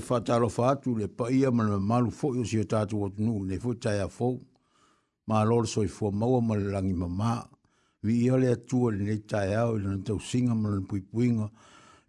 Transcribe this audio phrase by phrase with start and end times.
[0.00, 3.44] whatarofa atu le pa ma le malu fo i o si o tatu ne tunu
[3.44, 4.40] le fo tai fo.
[5.26, 7.48] Ma lor so i fua maua ma langi ma ma.
[8.02, 11.48] Vi ia le atua le nei tai au i tau singa ma le pui puinga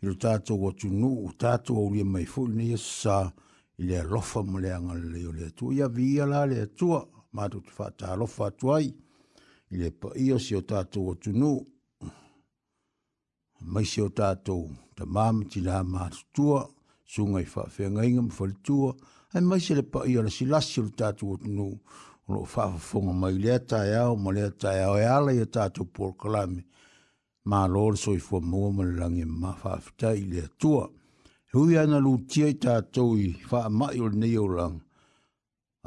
[0.02, 3.32] i lo tatu o tunu o tatu o lia mai fo i sa
[3.78, 5.74] le alofa ma le anga le o le atua.
[5.74, 8.94] Ia vi ia la le atua ma tu te whatarofa atuai
[9.70, 11.54] le pa ia si o tatu o tunu.
[13.62, 15.32] Mai si o tatu ta ma
[16.12, 16.70] tutua
[17.10, 18.92] sungai fa fe ngai ngam fol tua
[19.34, 21.68] ai mai sele pa i ala silasi o tatu o tunu
[22.40, 24.98] o fa fo ngam mai e le ta ya o mo le ta ya o
[25.06, 26.62] ya la ya tatu por kalami
[27.50, 30.86] ma lor so i fo mo mo le langi ma fa fta i le tua
[31.54, 34.78] hui ana lu tia i tatu i fa ma i o le neyo lang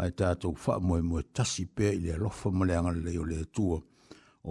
[0.03, 3.25] ai tatu fa mo mo tasi pe i le lofa mo le angale le o
[3.33, 3.79] le tua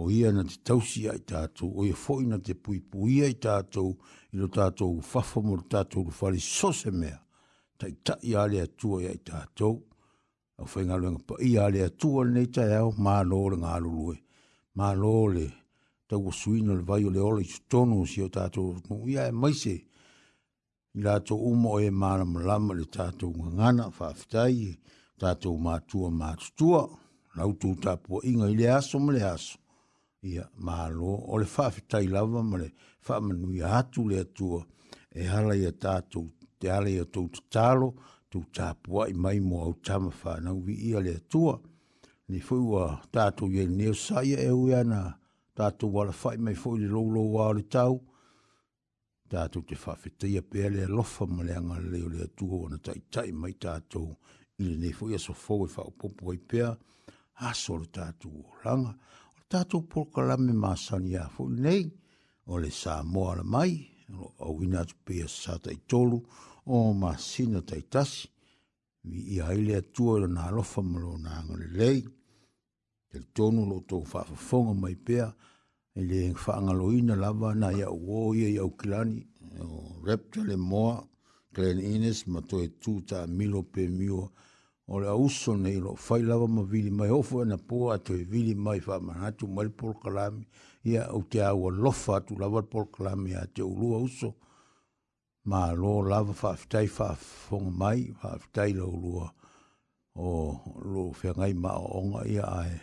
[0.10, 2.14] ia na te tausia i tatu o ia fo
[2.46, 3.84] te pui pui i tatu
[4.32, 7.18] i lo tātou fafo mo lo tātou lo fari sose mea,
[7.78, 9.80] tai tai ale atua ia i tātou,
[10.60, 13.74] au whai ngā luenga pa i ale atua le nei tai au, mā nōre ngā
[13.84, 14.16] lulue,
[14.78, 14.92] mā
[15.34, 15.48] le
[16.08, 19.26] tau o suino le vai o le ola i tonu si o tātou, no ia
[19.28, 19.74] e maise,
[20.94, 24.76] i lātou umo e māna malama le tātou ngangana, whaafitai,
[25.20, 26.86] tātou mātua mātutua,
[27.36, 29.58] nau tū tāpua inga i le aso ma le aso,
[30.22, 32.70] ia mā nōre, o le whaafitai lava ma le,
[33.06, 34.60] fa whaamanui atu le atua
[35.10, 36.26] e hala ia tātou
[36.58, 37.90] te hala tu tō tu
[38.30, 41.54] tō tāpua i mai mo au tama whanau vi ia le atua
[42.28, 45.18] ni fui wa tātou ia neo saia e ui ana
[45.58, 47.94] tātou wala whai mai fui le loulou wāre tau
[49.32, 53.00] tātou te fa whawhetia pe le lofa ma le angale leo le atua wana tai
[53.14, 54.08] tai mai tātou
[54.60, 56.70] i le nefu ia so fau e whaupopo ai pēr
[57.42, 58.92] haso le tātou o langa
[59.36, 61.82] o tātou porkalame māsani a fui nei
[62.46, 63.72] o le sa moa mai,
[64.38, 66.18] o wina atu pia sa tai tolu,
[66.76, 68.26] o ma sina tai tasi,
[69.08, 72.00] mi i haile atua ila nga alofa malo na angale lei,
[73.10, 75.26] te tonu lo tō whaafafonga mai pia,
[75.94, 79.18] e le whaanga loina lava na ia uoia ia ukilani,
[79.60, 80.96] o repta le moa,
[81.54, 84.26] Glen Innes, ma tō e tūta milo pe miua,
[84.92, 88.54] o le auso nei lo whailawa ma vili mai hofu na pō atu e vili
[88.54, 89.68] mai wha manatu mai
[90.02, 90.44] kalami
[90.84, 94.34] ia au te awa lofa tu lava por klame a te ulua uso.
[95.44, 99.32] Ma lo lava whaafitai whaafonga mai, whaafitai la ulua
[100.14, 100.28] o
[100.84, 102.80] lo whiangai ma o onga ia ae.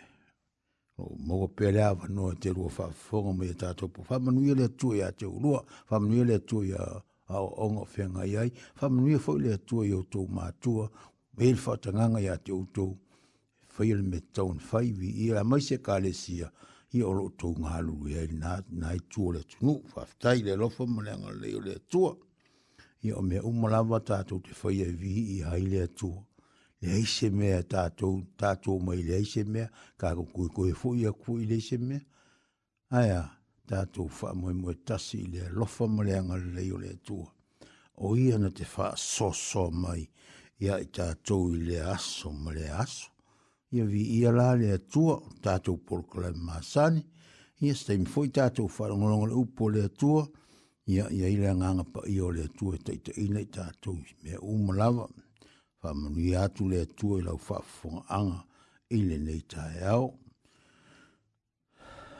[0.97, 4.01] O mogo pere awa noa te lua whaafonga mai a tātou po.
[4.07, 6.81] Whamanuia le atua ia te ulua, whamanuia le atua ia
[7.29, 8.51] a o onga whiangai ai,
[8.81, 10.89] whamanuia fo le atua ia o tou mātua,
[11.37, 12.93] mail fa tanga ya te uto
[13.67, 16.51] fail me town 5 i la mai se kalesia
[16.97, 17.77] i o lo tō ngā
[18.33, 22.15] na e i tūa le tunu, whaftai le lofa mananga le o le tūa.
[23.05, 26.23] I o mea umalawa tātou te whai vi i hai le tūa.
[26.81, 29.67] Le heise mea tātou, tātou mai le heise mea,
[29.99, 32.01] kā ko koe fu i a kui le heise mea.
[32.89, 33.21] Aia,
[33.67, 37.29] tātou wha mui mui tasi i le lofa mananga le o le tūa.
[38.01, 40.07] O i ana te wha so so mai,
[40.59, 43.11] ia i tātou i le aso mle aso
[43.71, 47.01] ia vi ia la le atua o tātou porokalai māsani,
[47.61, 50.23] ia staimi fwoi tātou wharongorongo le upo le atua,
[50.89, 55.05] ia ia ile anganga pa ia le atua e taita ina i tātou mea umalawa,
[55.83, 58.41] whamanu i atu le atua i lau whafonga anga
[58.89, 59.41] i le nei
[59.93, 60.09] au.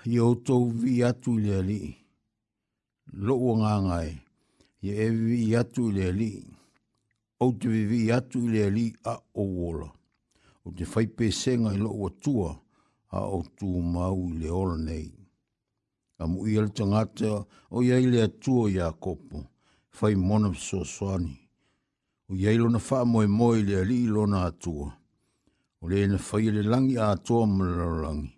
[0.05, 1.95] Ia otou vi atu i le nga
[3.25, 4.21] loo ngangai, e.
[4.87, 6.43] ia e vi atu i le alii,
[7.41, 9.97] vi vivi atu ili ali a owola
[10.69, 12.51] o te fai pesenga i lo ua
[13.17, 15.09] a o tū mau i le ola nei.
[16.21, 17.31] A mu i ala tangata
[17.73, 19.39] o ia i le atua i a kopo,
[19.97, 21.33] fai mona pso swani.
[22.29, 24.89] O ia lo na wha moe moe le ali i lona atua.
[25.81, 28.33] O le ena fai le langi a atua malalangi.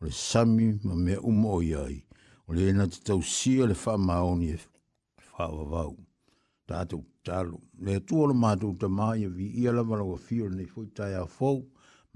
[0.00, 1.98] O le sami ma mea umo o iai.
[2.46, 4.58] O le ena te tau sia le wha maoni e
[5.36, 5.94] wha wawau.
[6.68, 7.58] Tātou talu.
[7.84, 11.24] Le tu ola mātou ta māi vi ia lava lawa fio nei fwoi tai a
[11.30, 11.60] fau,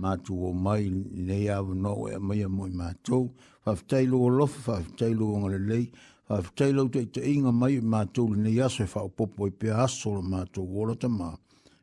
[0.00, 3.28] mātou o mai nei awa nau e mai a mai mātou,
[3.66, 5.84] whaftai lo o lofa, whaftai lo o ngale lei,
[6.30, 9.70] whaftai lo te inga mai mātou le nei aso e whao popo i e pe
[9.72, 11.32] aso mātou ola ta mā,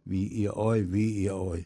[0.10, 1.62] vi ia oi, vi ia oi,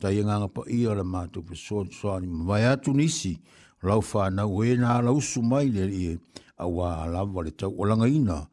[0.00, 3.34] ta inga nga pa ia la mātou pe soa soa ni mai atu nisi,
[3.82, 6.14] lau whanau e nā lausu mai le ie,
[6.56, 8.44] a wā lava le tau olanga inaa,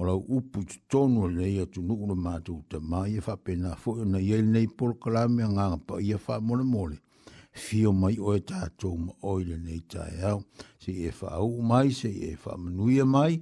[0.00, 3.74] ora la upu tonu le ia tu nuku le matu te mai e fa pena
[3.76, 6.96] fo na yel nei por klame nga pa ia fa mole mole
[7.52, 10.32] fio mai o ta tu ma oile nei ta ia
[10.82, 13.34] si e fa au mai se e fa manu ia mai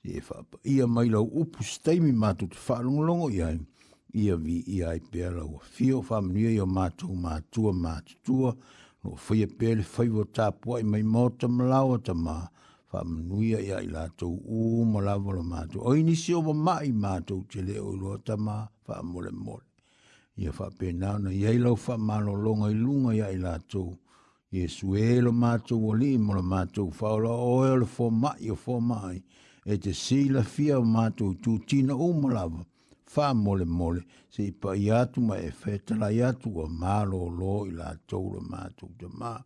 [0.00, 0.36] si e fa
[0.74, 3.48] ia mai la upu stai mi matu te fa longo longo ia
[4.22, 5.44] ia vi ia i pe la
[5.74, 8.34] fio fa manu ia matu matu matu
[9.04, 12.36] no fo ia pe le fa i mai mota mlao ta ma
[12.90, 15.84] fa whamnuia ia i lātou u malawala mātou.
[15.84, 18.68] O inisi o mai mātou te leo i loa tama
[19.04, 19.64] mole mōre.
[20.38, 23.92] Ia penao ia i lau whamalo longa i lunga ia i lātou.
[24.52, 28.56] Iesu e lo mātou o li mola mātou whaola o e le fō mai o
[28.56, 29.20] fō mai.
[29.66, 32.64] E te sila fia o mātou tū tina u malawa.
[33.08, 38.32] Fa mole mole, se i pa i e fetala i atu o lo i lātou
[38.36, 39.44] lo mātou te mātou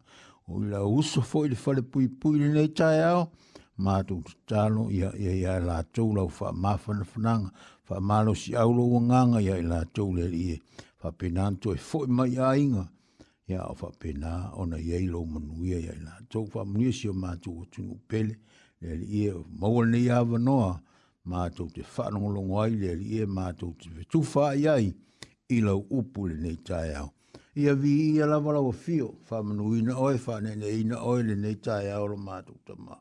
[0.49, 3.25] o ila uso foi ili fale pui pui ili nei tae au,
[3.85, 7.51] mātou tu tālo ia ia ia la tau lau wha mawhana whananga,
[7.89, 10.59] wha malo si aulo wa nganga ia ia la tau le li e,
[11.03, 12.87] wha penanto e fo mai a inga,
[13.47, 17.09] ia o wha pena ona ia ilo manuia ia ia la tau, wha manuia si
[17.09, 18.35] o mātou o tungu pele,
[18.81, 20.73] le li e maua nei awa noa,
[21.25, 23.27] mātou te whanongolongo le li e
[23.59, 24.93] tu te vetufa ia i,
[25.49, 27.11] ilau upule nei tae au,
[27.54, 30.97] ia vi ia la wala o fio fa manu ina oi fa ne ne ina
[31.12, 32.97] oi le ne tai a ora mātou ta ma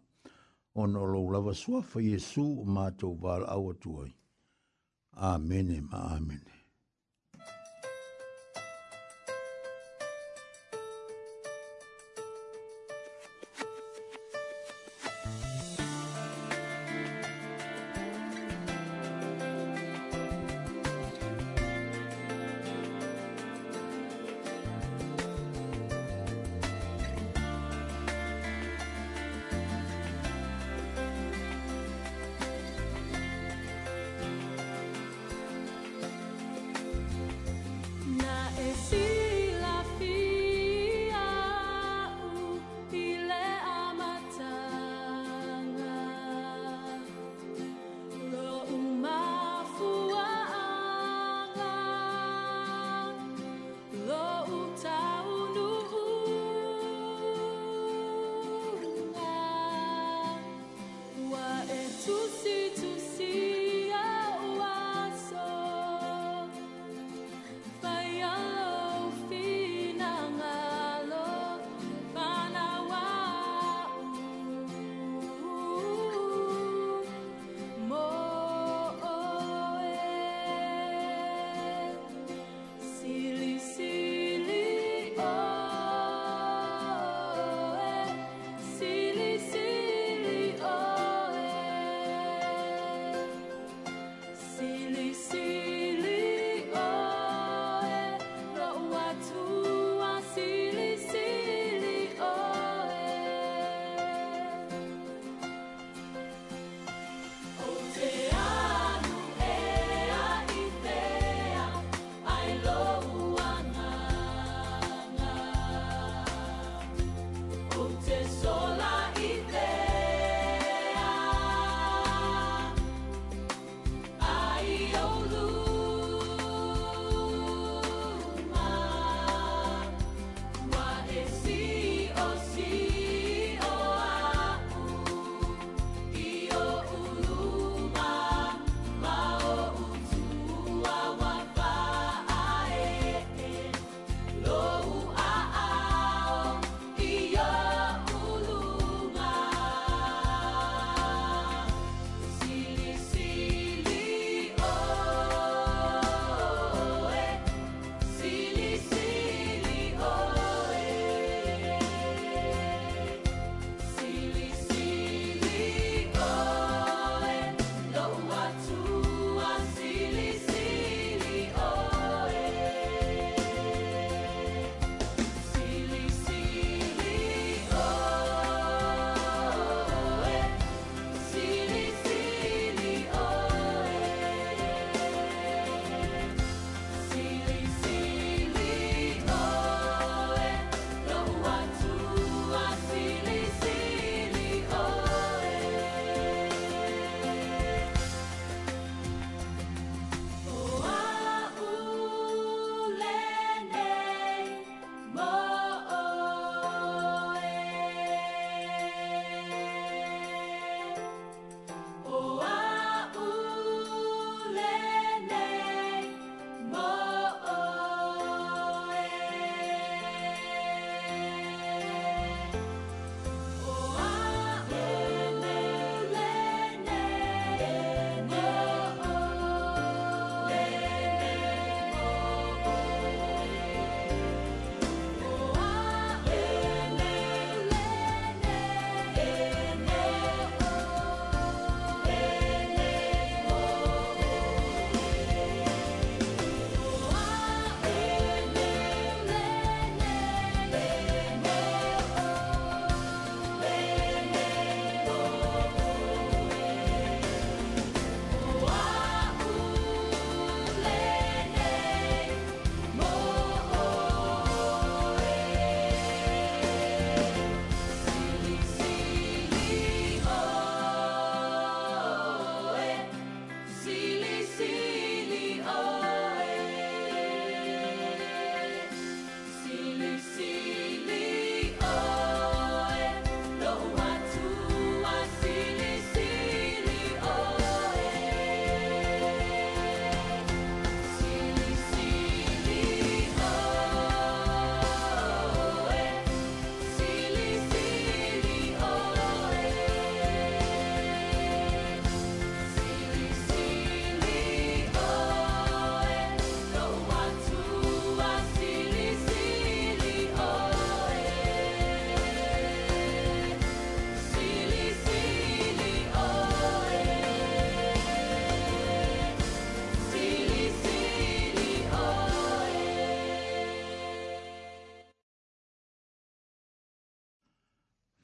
[0.81, 2.43] on o lau lava sua fa Jesu
[2.75, 4.11] mātou wala au atu oi
[5.31, 6.60] Amene ma amene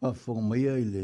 [0.08, 1.04] a fong mai ai le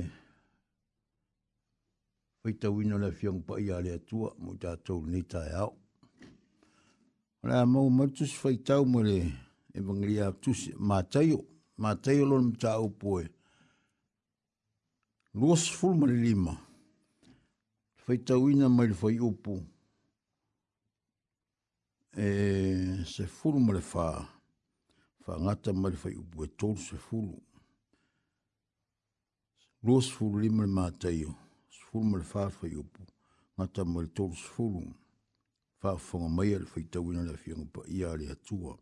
[2.39, 5.73] fai tau ino le fiong pa ia le atua mo i tātou ni tai au.
[7.43, 9.17] Ora a mau matus fai tau mo le
[9.79, 11.39] evangelia tus mātaio,
[11.81, 13.25] mātaio lona mta au poe.
[15.33, 16.53] Luas ful mali lima,
[18.03, 19.57] fai tau ina mai le fai upu.
[22.25, 22.27] E
[23.13, 24.05] se ful mali fa,
[25.23, 27.51] fa ngata mali fai upu e tolu se ful mali.
[29.83, 31.33] Lua sifuru lima le mātaio,
[31.69, 33.01] sifuru ma le whāwha i upu,
[33.59, 34.83] ngata ma le tōru sifuru,
[35.83, 38.77] whāwhanga mai ale whaitau ina la fianga pa ia le atua.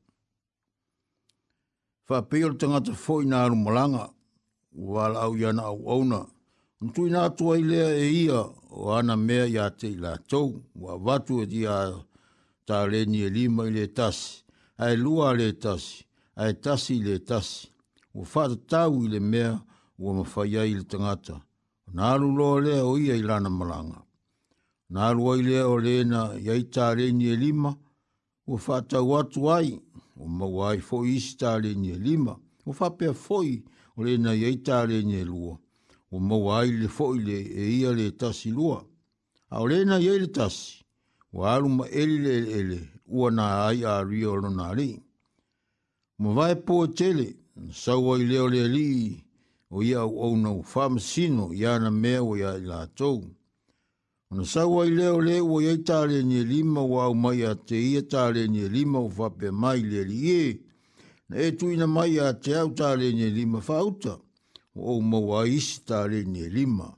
[2.08, 4.03] Whāpeo le tangata fōi nā aru malanga,
[4.91, 6.22] wāla au i ana au auna,
[6.86, 10.53] ntui nā atua i lea e ia, o ana mea i ate i la tau,
[10.77, 11.79] wā vatu e di a
[12.70, 14.43] tā le e lima i le tasi,
[14.77, 16.05] ai lua le tasi,
[16.38, 17.74] ai tasi le tasi,
[18.13, 19.55] wā whātatau i le mea,
[20.01, 21.36] ua mawhai ai le tangata.
[21.96, 24.00] Nā aru loa lea o ia i lana malanga.
[24.91, 27.72] Nā aru ai lea o lena i aita reini e lima,
[28.48, 29.77] ua whātau atu ai,
[30.15, 32.34] o maua ai fo isi tā reini e lima,
[32.65, 33.62] ua whāpea foi
[33.98, 35.55] o lena i aita reini e lua,
[36.12, 38.79] o maua ai le foi le e ia le tasi lua.
[39.53, 40.79] A o lena i aile tasi,
[41.34, 44.96] ua aru ma eli le ele, ele, ua nā ai a rio lona rei.
[46.20, 47.27] Mwai pō tele,
[47.74, 49.31] sawa i leo lii,
[49.72, 53.24] o ia au au nau whamasino i ana mea o ia i la tau.
[54.30, 57.78] O sawa i leo leo i tāre ni e lima wa au mai a te
[57.80, 60.60] ia tāre ni e lima o whape mai le li e.
[61.30, 64.20] Na e tu ina mai a te au tāre ni e lima whauta
[64.75, 66.98] o au mau a isi tāre ni lima.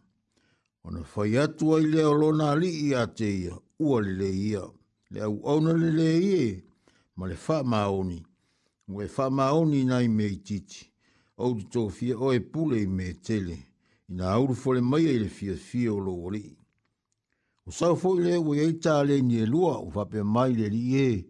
[0.84, 4.30] O na whai atu ai leo lona li i a te ia ua le le
[4.30, 4.64] ia.
[5.12, 6.64] Le au au na le le e
[7.16, 8.20] ma le wha maoni.
[8.90, 10.93] Ngoe wha maoni nai mei titi
[11.38, 13.56] au tu tōwhia o pule i me tele,
[14.10, 16.46] i nā auru fole mai e le fia fia o lo ori.
[17.66, 20.84] O sau fōi le ue e tā le ni lua o whape mai le li
[20.96, 21.26] e,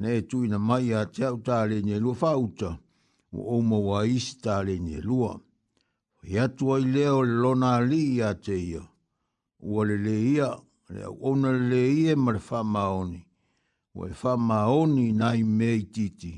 [0.00, 2.72] ne e tui na mai a te au tā le ni e lua whauta,
[3.32, 5.36] o o wa isi tā le ni e lua.
[5.36, 8.82] O i atua i le o le lona li i a te ia,
[9.60, 10.50] o le le ia,
[10.88, 13.22] le au ona le ia ma le wha maoni,
[13.94, 16.34] o le wha maoni nai mei titi,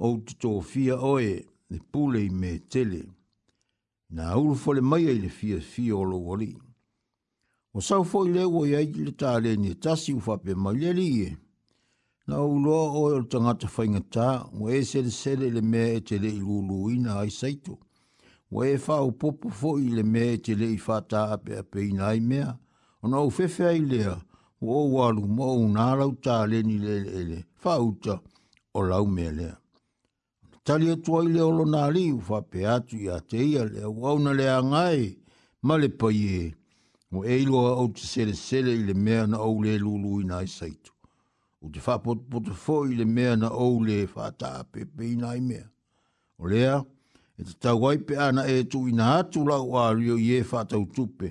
[0.00, 3.02] o te tō fia oe, ne pule i me tele.
[4.16, 6.50] Nā uru fole mai ai le fia fia o lo wali.
[7.76, 10.52] O sau fo i le ua iai ki le tāre ni e tasi ufa pe
[10.64, 11.30] mai le li e.
[12.28, 14.26] Nā uroa o e o tangata whainga tā,
[14.60, 17.78] o e sere sere le mea e te le i lulu i nā ai saito.
[18.52, 21.56] O e wha o popo fo i le mea e te i wha tā ape
[21.62, 22.52] ape i nā ai mea.
[23.02, 24.18] O nā uwhewhe ai lea,
[24.60, 26.12] o o walu mo o nā rau
[26.50, 28.20] le ni le le le, wha uta
[28.74, 29.56] o lau mea lea
[30.64, 33.82] tali atua e i leo lona ali u whape atu i a te ia le
[34.02, 34.62] wauna le a
[35.64, 36.48] ma le pai e
[37.16, 40.24] o eilo a au te sele sele i le mea na au le lulu i
[40.24, 40.92] nai saitu
[41.62, 45.16] u te whapot potu fo i le mea na au le whata a pepe i
[45.22, 45.64] nai mea
[46.38, 46.74] o lea
[47.38, 50.44] e te tawai pe ana e tu i na hatu lau a rio i e
[50.50, 51.28] whata utupe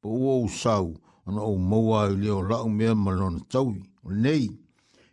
[0.00, 0.86] po uo u sau
[1.26, 4.46] ana au maua i leo lau mea malona taui o nei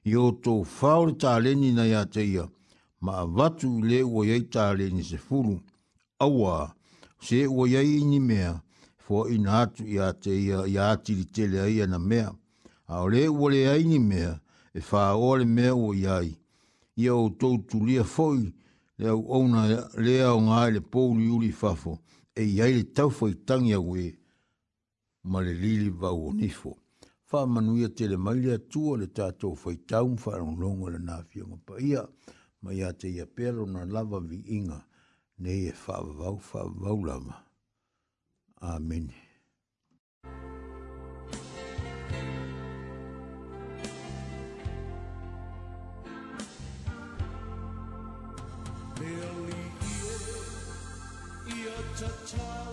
[0.09, 2.45] i o tō whaore tā leni nai a te ia
[3.05, 5.57] ma watu le ua yei tāle ni se fulu,
[6.19, 6.71] awa
[7.19, 8.61] se ua yei ni mea,
[8.97, 12.31] fo ina atu i ate i atiri tele aia na mea,
[12.87, 14.37] a le ua le aini mea,
[14.73, 16.37] e wha ole mea ua yei,
[16.95, 18.53] ia o tau tulia foi,
[18.97, 19.65] le au ona
[19.97, 21.97] le au ngā le pōuri uri fafo,
[22.35, 24.13] e iai le tau foi tangi a we,
[25.27, 26.77] ma le lili vau o nifo.
[27.31, 32.05] Wha manuia tele mai tua le tātou foi tau mwha rongonga le nā fionga ia,
[32.63, 34.79] mai ia te ia pēro na lava vi inga,
[35.43, 37.35] ne e whaavau whaavau lama.
[38.63, 39.11] Amen.
[48.99, 52.72] Leo ni ia, ia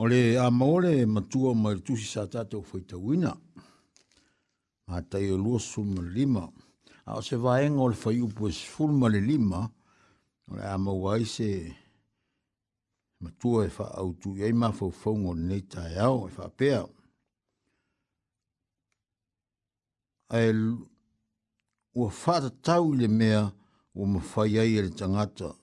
[0.00, 3.32] O le a maore matua mai le tusi sa tātou whaitawina.
[4.86, 6.44] Mā tai o lua suma lima.
[7.04, 9.58] A o se vaenga o le whai upu e sifuru ma le lima.
[10.46, 11.48] O le a mawai se
[13.18, 14.36] matua e wha autu.
[14.38, 16.84] Iai mā fau fau ngon nei tai au e wha pēa.
[20.30, 20.54] Ai
[21.98, 23.42] ua whātatau le mea
[23.94, 25.56] o mawhai ai e tangata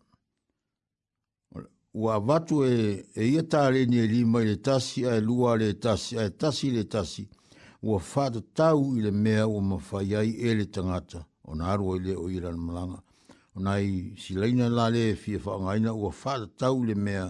[1.98, 5.74] ua watu e, e ia tāreni e lima i le tasi, a e lua le
[5.80, 7.24] tasi, a e tasi le tasi,
[7.82, 11.96] ua whātu tau i le mea o mawhai ai e le tangata, o nā arua
[11.96, 13.00] i le o iran malanga.
[13.56, 17.30] O nā i si leina la le fia whaangaina, ua whātu tau i le mea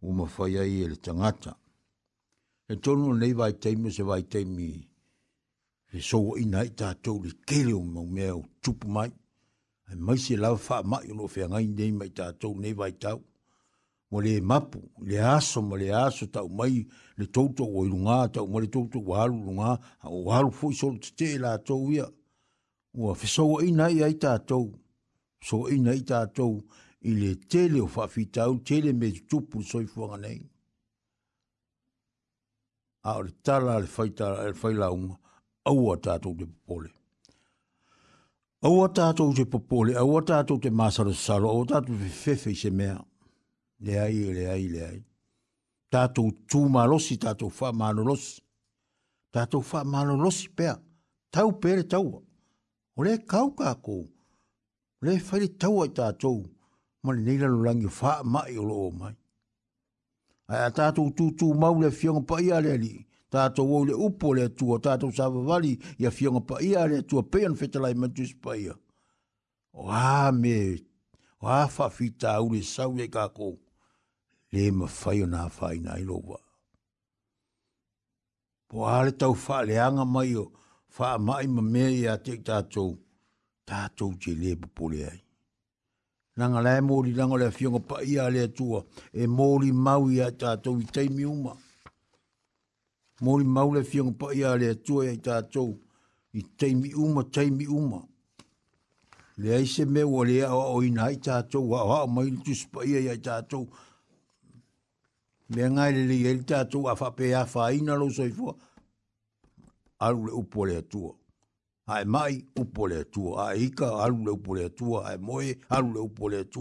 [0.00, 1.52] o mawhai ai e le tangata.
[2.72, 4.70] E tonu nei vai teimi, se vai teimi,
[5.92, 9.12] e so i nai tātou le kele o mau mea o tupu mai,
[9.92, 13.20] e mai se lau wha mai o no whaangaina nei mai tātou nei vai tau
[14.10, 18.40] mo le mapu le aso mo le aso ta mai le toto o ilunga ta
[18.46, 22.06] mo le toto o haru lunga o haru fo so te la to ia
[22.96, 24.60] o fa so i nai ai ta to
[25.42, 26.62] so i ta to
[27.02, 28.06] i le tele o fa
[28.64, 30.40] tele me tupu so i fuanga nei
[33.02, 35.16] a o le tala le faita le faila unga
[35.64, 36.90] au a ta to de pole
[38.62, 41.66] au a ta to de pole au a ta to de masaro salo au a
[41.66, 41.92] ta to
[42.22, 43.02] fefe se mea
[43.80, 45.04] le ai le ai le ai
[45.90, 48.40] tato tu malosi tato fa malolosi
[49.30, 49.82] tato fa
[50.20, 50.68] los pe
[51.30, 52.22] tau pe le ore
[52.98, 54.04] ole kau ka ko
[55.04, 56.32] le fali tau ta tato
[57.02, 59.14] mo le nei lo langi fa ma i lo mai
[60.48, 64.32] ai tato tu tu mau le fiong pa ia le ali tato wo le upo
[64.34, 68.06] le tu tato sa vali ia fiong pa ia le tu pe an fetalai ma
[68.08, 68.74] tu spa ia
[69.86, 70.58] Wa me,
[71.42, 73.58] wa fa fita ule sau le kakou
[74.56, 76.18] le ma fai o nā fai nā ilo
[78.68, 80.44] Po āre tau wha le anga mai o
[80.96, 82.96] wha mai ma mea i a te tātou,
[83.68, 85.20] tātou te le pa pole ai.
[86.38, 88.80] Nanga lai mōri nanga lea fionga pa i a lea tua,
[89.12, 91.52] e mōri mau i a tātou i teimi uma.
[93.22, 95.72] Mōri mau lea fionga pa i a lea tua i a tātou
[96.36, 98.02] i teimi uma, teimi uma.
[99.36, 102.82] Lea i se mea o lea o ina i tātou, wa wa mai tu spa
[102.82, 103.68] i a i tātou,
[105.48, 108.48] me ngai le le yel ta tu afa pe fa ina lo soi fo
[110.04, 111.00] alu le upo le tu
[111.94, 115.88] ai mai upo le tu ai ka alu le upo le tu ai moe alu
[115.96, 116.60] le upo le tu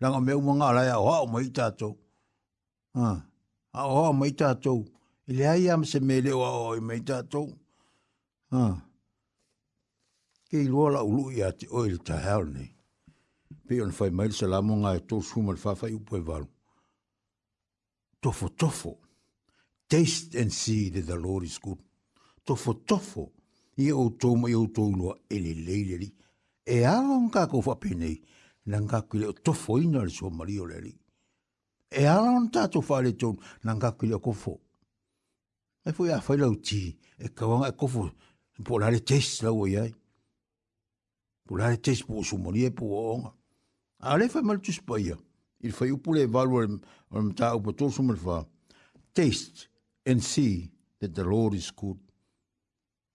[0.00, 1.90] la nga me umanga la ya ha mai ta tu
[2.94, 3.22] ha
[3.74, 4.74] ha mai ta tu
[5.30, 7.16] ile ai am se me le wa oi mai ta
[10.48, 12.66] ke i lola ulu ya te oil ta hau ni
[13.66, 16.48] pe on fai mai se la mo nga to sumal fa upo e valu
[18.22, 18.98] tofo tofo.
[19.88, 21.78] Taste and see that the Lord is good.
[22.46, 23.32] Tofo e tofo.
[23.78, 26.14] I o tomo i o tolo e le leileri.
[26.64, 28.22] E alo nga ko fa penei.
[28.66, 30.94] Na nga kile o tofo ina le so mario le li.
[31.90, 33.38] E alo nga tato fa le tonu.
[33.64, 34.60] Na nga kile o kofo.
[35.84, 36.96] E fo ya fa ilau ti.
[37.18, 38.08] E kawanga e kofo.
[38.64, 39.90] Po la le test la o yai.
[41.44, 43.34] Po la le test po o sumari e po o onga.
[43.98, 45.18] A le fa malo tuspa iau
[45.62, 48.46] il foi upu le valu o le mta upu tosu mele fa,
[49.14, 49.68] taste
[50.04, 50.70] and see
[51.00, 51.98] that the Lord is good.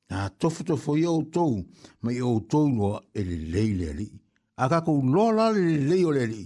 [0.09, 1.65] na tofu tofu i au tau,
[2.01, 4.07] ma i au tau noa e lei le ali.
[4.55, 6.45] A kako lola le le lei o le ali.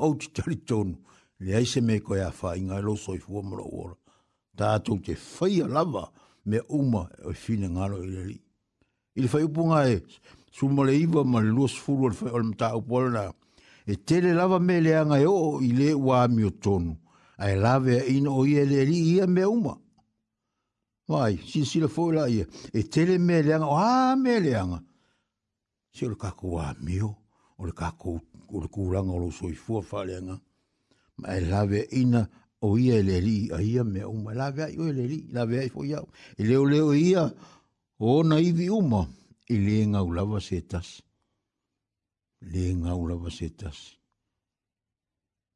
[0.00, 0.96] O te tari tonu,
[1.38, 3.94] le aise me koe a wha inga e lo soi fua mora ora.
[4.56, 6.08] Tā tau te whai lava
[6.44, 8.36] me uma o e fina ngaro i le ali.
[9.14, 10.02] I le whai upunga e,
[10.50, 13.30] sumo le iwa ma le sfuru o le mta o ala
[13.88, 16.92] e tele lava me le anga e o i le wā mio tonu.
[17.38, 19.74] Ai lave a ina o ia le li ia me uma.
[21.08, 22.44] Wai, si si la ia.
[22.72, 24.80] E tele me le anga, wā me le anga.
[25.94, 27.10] Si o le kako wā mio,
[27.56, 28.20] o le kako
[28.52, 30.36] o le kūranga o lo soi fua wha le anga.
[31.18, 32.28] Ma e lave a ina
[32.60, 34.32] o ia le li a ia me uma.
[34.32, 36.04] E lave a i o le li, lave a i fō iau.
[36.36, 37.24] E leo leo ia
[37.98, 39.06] o na iwi uma.
[39.48, 41.07] E le ngau lava se tasi
[42.52, 43.78] le ngau la vasetas.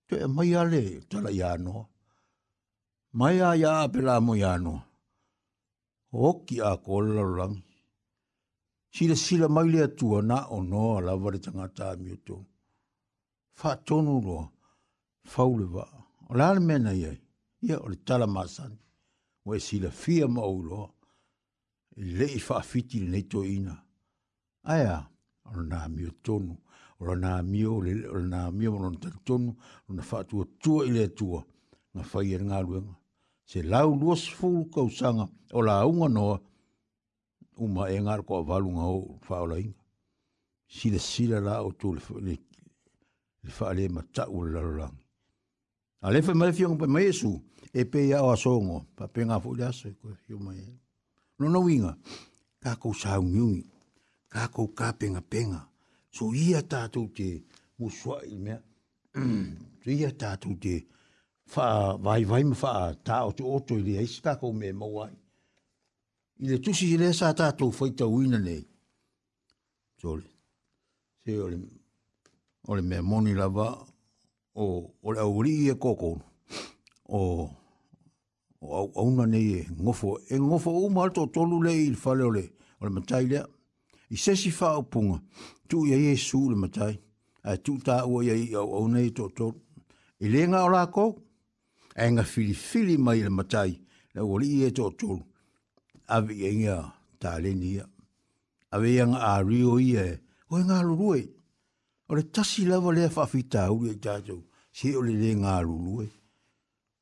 [0.07, 1.77] Tu e mai ale, tala ia no.
[3.19, 4.75] Mai a ia apela mo ia no.
[6.29, 7.57] Oki a kola lang.
[8.95, 12.37] Sila sila mai lea tua na o noa la vare tangata a miuto.
[13.59, 14.45] Fa tonu roa,
[15.33, 15.85] faule va.
[16.31, 17.19] O la ale mena iai,
[17.67, 18.73] ia o le tala masan.
[19.47, 20.89] O e sila fia ma o roa.
[22.01, 23.75] E le i fa fiti le neto ina.
[24.73, 24.97] Aia,
[25.51, 26.61] o na miuto noa
[27.03, 28.95] ora na mio le ora na mio mo non
[29.27, 29.51] tonu
[29.89, 31.27] na fa tu tu ile tu
[31.95, 32.79] na fa ier nga lu
[33.49, 36.39] se la u los ful ko sanga o la u no
[37.63, 39.57] u ma e nga ko valu nga o fa o la
[40.73, 42.03] si le si la la o tu le
[43.45, 44.87] le fa le mata u la la
[46.05, 47.31] a le fa mai fiong pe mai su
[47.75, 50.63] e pe ya o songo pa pe nga fu la se ko yo mai
[51.39, 51.51] no e.
[51.51, 51.93] no winga
[52.63, 53.67] ka ko sa u ngi
[54.33, 55.72] ka ko ka penga penga
[56.13, 57.41] so ia tātou te
[57.81, 58.59] musua i mea,
[59.83, 60.81] so ia tātou te
[61.55, 65.11] wha vai vai ma wha tā o te oto i reis kākou me mawai.
[66.43, 68.61] I le tusi i reisa tātou whaita uina nei.
[70.01, 70.29] So le,
[71.25, 71.59] se ole,
[72.69, 73.71] ole me moni lava,
[74.55, 74.67] o
[75.03, 76.21] ole auri i e kōkono,
[77.09, 77.25] o
[78.63, 82.47] o au, auna nei e ngofo, e ngofo o mātou tolu le i whale ole,
[82.81, 83.45] ole matai lea,
[84.15, 85.21] i sesi whaupunga,
[85.69, 86.97] tu ye su le matai,
[87.45, 89.49] a tu tā ua ia i au au nei tō tō.
[90.21, 91.05] I lenga o lako,
[91.97, 93.73] a inga fili fili mai le matai,
[94.15, 95.17] le uoli i e tō tō,
[96.09, 96.77] a vi e inga
[97.19, 97.87] tā leni ia.
[98.71, 100.07] A vi inga a rio i e,
[100.51, 101.23] o inga lurue,
[102.09, 106.07] o le tasi lava lea whawhita huri e tātou, se o le lenga a lurue,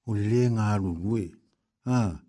[0.07, 1.25] o le lenga a lurue,
[1.87, 2.21] haa.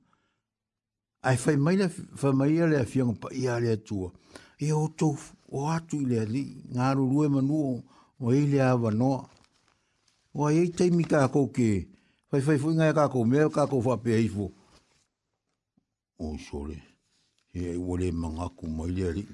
[1.24, 1.86] Ai foi mai le
[2.17, 4.10] whamaia le a fianga pa ia le atua,
[4.62, 7.71] e o tofu o atu i le ali, ngā rurue manuo
[8.21, 9.24] o e le awa noa.
[10.34, 11.88] Wa e teimi kako ke,
[12.32, 14.45] fai fai fui ngai kako mea kako whapea ifo.
[16.19, 16.78] O sore,
[17.54, 19.26] e ai wale mangaku mai le ali.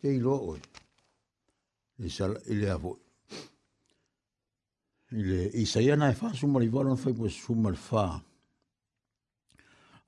[0.00, 0.60] Te ilo oi,
[2.04, 2.92] e sala e i le afo.
[5.12, 8.18] I le isaiana e, e whaa sumari varon fai po sumari whaa.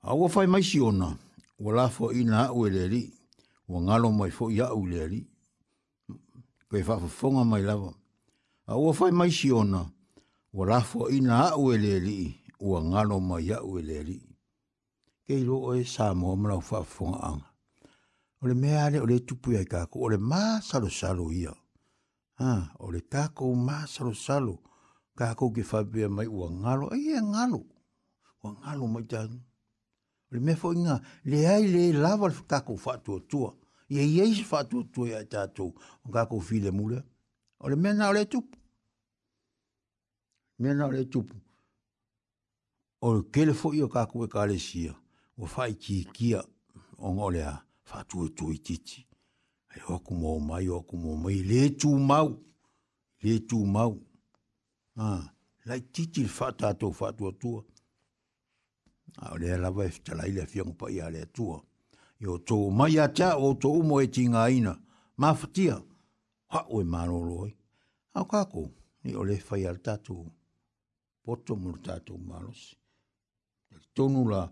[0.01, 1.15] Awa fai mai siona,
[1.59, 3.03] wala fo ina au e le ali
[3.71, 5.21] wa ngalo mai fo ya u le ali
[6.67, 7.91] ko e fa fo mai lava
[8.67, 9.81] a wa fa mai si ona
[10.53, 14.19] wa la fo ina a u le ali wa ngalo mai ya u le
[15.25, 17.31] ke lo o e sa mo mo la fa fo nga
[18.43, 21.55] o le mea le o le tupu ai ka ko le ma salo salo ia
[22.39, 24.55] ha o le ka ko ma salo salo
[25.15, 27.63] ka ko ke fa be mai wa ngalo ai e ngalo
[28.43, 29.31] wa ngalo mai tan
[30.31, 33.47] le mea fo nga le ai le lava le ka ko fa tu tu
[33.91, 35.65] ye ye is fa tu tu ya ta tu
[36.13, 36.99] ga ko fi le mule
[37.59, 38.47] o le mena le tup
[40.59, 41.27] mena le tup
[43.01, 44.81] o le ke le fo yo ka ko ka le si
[45.35, 46.29] o fa ki ki
[47.05, 47.55] o ngole a
[47.89, 48.99] fa tu e tu i ti ti
[49.75, 52.29] ai o ku mo mai o ku mo mai le tu mau
[53.23, 53.91] le tu mau
[55.03, 55.21] ah
[55.67, 57.49] la ti ti fa ta tu fa tu tu
[59.23, 61.43] a le la va fa la e ile fi pa ya le tu
[62.21, 64.75] Yo tō mai a tia o tō umo e tinga ina.
[65.17, 65.79] Mā whatia.
[66.53, 67.49] Ha oi mano roi.
[68.13, 68.67] Au kāko,
[69.03, 70.27] ni o le whai al tātou.
[71.25, 72.75] Poto mura tātou malos.
[73.95, 74.43] Tonu la,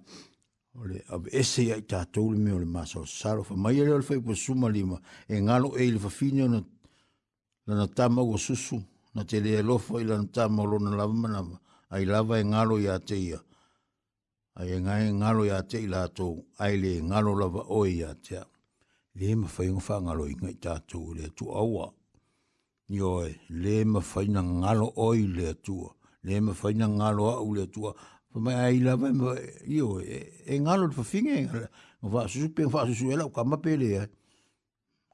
[0.79, 3.45] o le av ese ai tātou le me o le māsa saro.
[3.45, 4.97] Fa mai ele o le whai pa suma lima.
[5.27, 6.63] E ngalo e ili whawhine na
[7.67, 8.81] lana tama o susu.
[9.13, 11.61] Na te lea lofa i lana tama o lona lava manama.
[11.91, 12.97] Ai lava e ngalo i a
[14.59, 18.13] ai e ngai ngalo ya te ila to ai le ngalo la va oi ya
[18.15, 18.43] te
[19.15, 20.73] le ma fai ngfa ngalo i ngai ta
[21.15, 21.87] le tu awa
[22.87, 25.79] yo le ma fai na ngalo oi le tu
[26.27, 27.81] le ma e, e fai na ngalo a le tu
[28.43, 29.07] fa ai la ba
[29.63, 31.69] yo e ngalo fa finge
[32.01, 34.05] va su pe va su ela ka ma pele ya.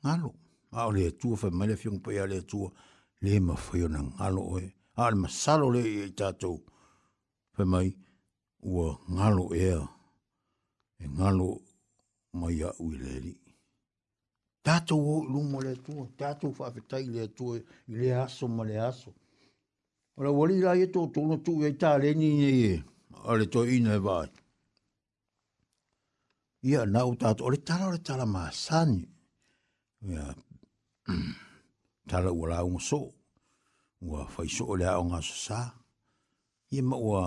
[0.04, 0.34] ngalo
[0.72, 2.66] a le tu fa mai le fiong pe ya le tu
[3.22, 5.82] le ma fai na ngalo oi al ma salo le
[6.16, 6.64] ta to
[7.54, 7.96] fa mai
[8.72, 9.80] ua ngalo ea,
[10.98, 11.50] e ngalo
[12.40, 13.34] mai a ui leri.
[14.66, 19.14] Tātou o lumo le tua, tātou whawhetai le tua, i le aso ma le aso.
[20.18, 22.82] Ora wali rai e tō tōno tū e tā le ni e,
[23.30, 24.30] a le tō ina e vāi.
[26.66, 29.04] Ia nā o tātou, ore tāra ore tāra mā sāni,
[30.10, 30.26] ia
[32.10, 33.02] tāra ua rā sō,
[34.02, 35.62] ua whaiso o le a sā,
[36.72, 37.26] ia ma ua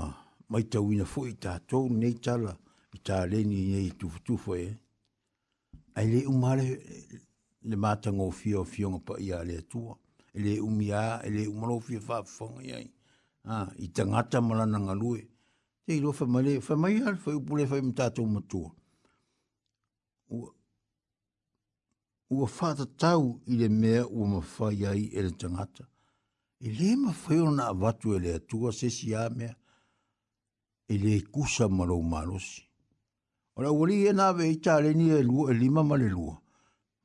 [0.49, 2.53] mai tau ina fo i tātou nei tala
[2.97, 4.65] i tā leni nei i tufutufo e.
[4.67, 4.77] Eh?
[6.01, 6.67] Ai le umare
[7.69, 9.97] le mata ngō fio fio ngā pa i a le atua.
[10.33, 12.87] E le umi a, e le umaro fio whaafonga i ai.
[13.85, 15.23] I tangata malana ngā lue.
[15.85, 18.71] Te i lofa male, fa mai al, fa upule fa im tātou matua.
[20.33, 20.51] Ua,
[22.33, 25.89] ua whata tau i le mea ua mawhai ai e le tangata.
[26.61, 29.55] E le mawhai o nā watu e le atua, se a mea
[30.88, 32.62] e le kusa malo malosi.
[33.57, 36.35] O la wali e nawe i tare ni e lua e lima ma le lua.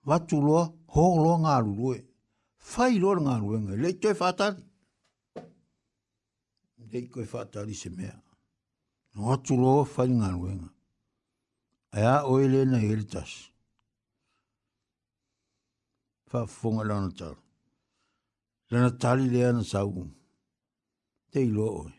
[0.08, 1.98] Watu loa, ho loa ngā lulue.
[2.70, 4.64] Fai loa ngā lulue ngai, le te whatari.
[6.92, 8.16] Le i koe whatari se mea.
[9.26, 10.74] Watu loa, fai ngā lulue ngai.
[11.98, 13.32] Aya oele na heritas.
[16.30, 17.38] Fa fonga lana tala.
[18.72, 20.10] Lana tali lea na saugum.
[21.32, 21.90] Te i oe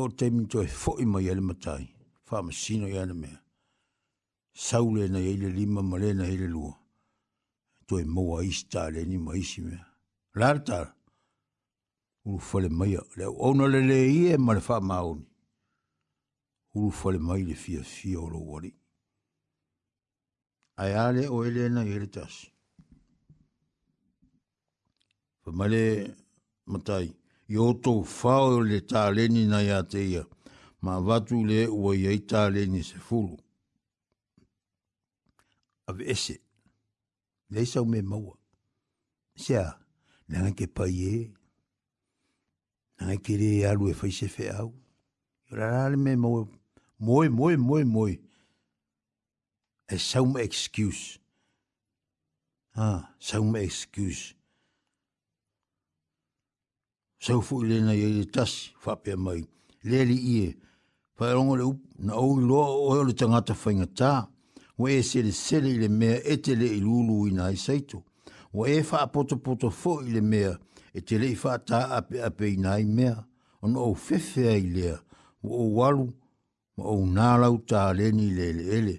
[0.00, 1.84] o te mito e fo i mai ele matai,
[2.26, 3.38] wha ma sino i ana mea.
[4.66, 6.74] Sau le na ele lima ma le na ele lua.
[7.86, 9.84] Tu e moa isi tā le ni mai isi mea.
[10.38, 10.90] Lara tāra.
[12.26, 14.96] Uru fale mai a le au na le le i e ma le wha ma
[15.04, 15.26] auni.
[16.74, 18.70] Uru fale mai le fia fia o lo wari.
[20.82, 22.46] Ai ale o ele na ele tasi.
[25.42, 26.08] Pa male matai.
[26.26, 26.30] Pa
[26.74, 27.12] male matai
[27.48, 30.22] i o tō whao e le tāleni na ia te ia,
[30.84, 33.36] ma watu le ua iei tāleni se fulu.
[35.88, 36.38] A ve ese,
[37.52, 38.34] le sau me maua,
[39.36, 39.66] sea,
[40.28, 41.16] le ngai ke pai e,
[43.02, 44.70] ngai ke re alu e fai se fe au,
[45.52, 46.46] rara le me maua,
[46.98, 48.12] moe, moe, moe, moe,
[49.94, 51.18] e sau me excuse,
[52.76, 54.34] ah, sau me excuse,
[57.26, 59.40] sau fu e, le na ye tas fa pe mai
[59.88, 60.48] le li ie
[61.16, 61.64] fa rongo le
[62.04, 62.58] na o lo
[62.90, 64.10] o le tanga ta fa nga ta
[64.76, 67.80] wo e se le se le le me e te le lulu i nai sai
[67.88, 68.02] to
[68.52, 70.42] wo e fa poto poto fo i le me
[70.92, 73.08] e te le fa ta a pe a pe nai me
[73.62, 74.92] o fe fe ai le
[75.40, 76.04] o walu
[76.76, 78.96] o na lau ta le ni le le ele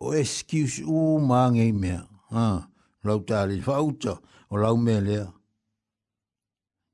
[0.00, 1.92] o excuse u mangi me
[2.32, 2.66] ha
[3.04, 4.16] lau ta le fa uta
[4.48, 5.26] o lau me lea.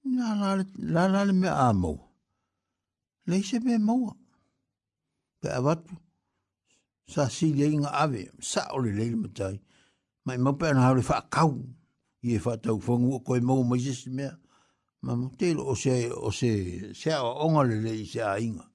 [0.05, 1.97] Nā lāle, lā lāle me ā mau.
[3.27, 4.15] Lei se me maua.
[5.41, 5.95] Pe awatu.
[7.07, 8.25] Sa si lei ngā awe.
[8.41, 9.61] Sa ole lei le matai.
[10.27, 11.55] Mai mau pe anā haure whakau.
[12.25, 14.33] I e whātau whangu o koe mau mai jesu mea.
[15.03, 18.67] Ma mau teilo o se, o se, se awa onga le lei se a inga.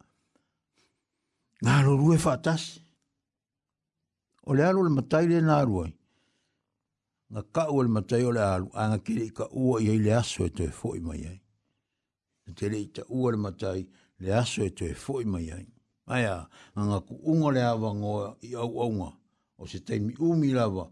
[1.61, 2.79] lo rue lorue tas.
[4.45, 5.96] O le alo le matai le nā ruai
[7.31, 9.99] nga ka ua le matai o le alu, a nga kiri ka ua i hei
[10.07, 11.39] le aso e toe fo mai ai.
[12.43, 13.81] Nga te rei ta ua le matai
[14.23, 15.67] le aso e toe fo mai ai.
[16.15, 16.35] Aia,
[16.73, 19.09] nga nga ku unga le awa ngoa i au aunga,
[19.59, 20.85] o se teimi umi lawa,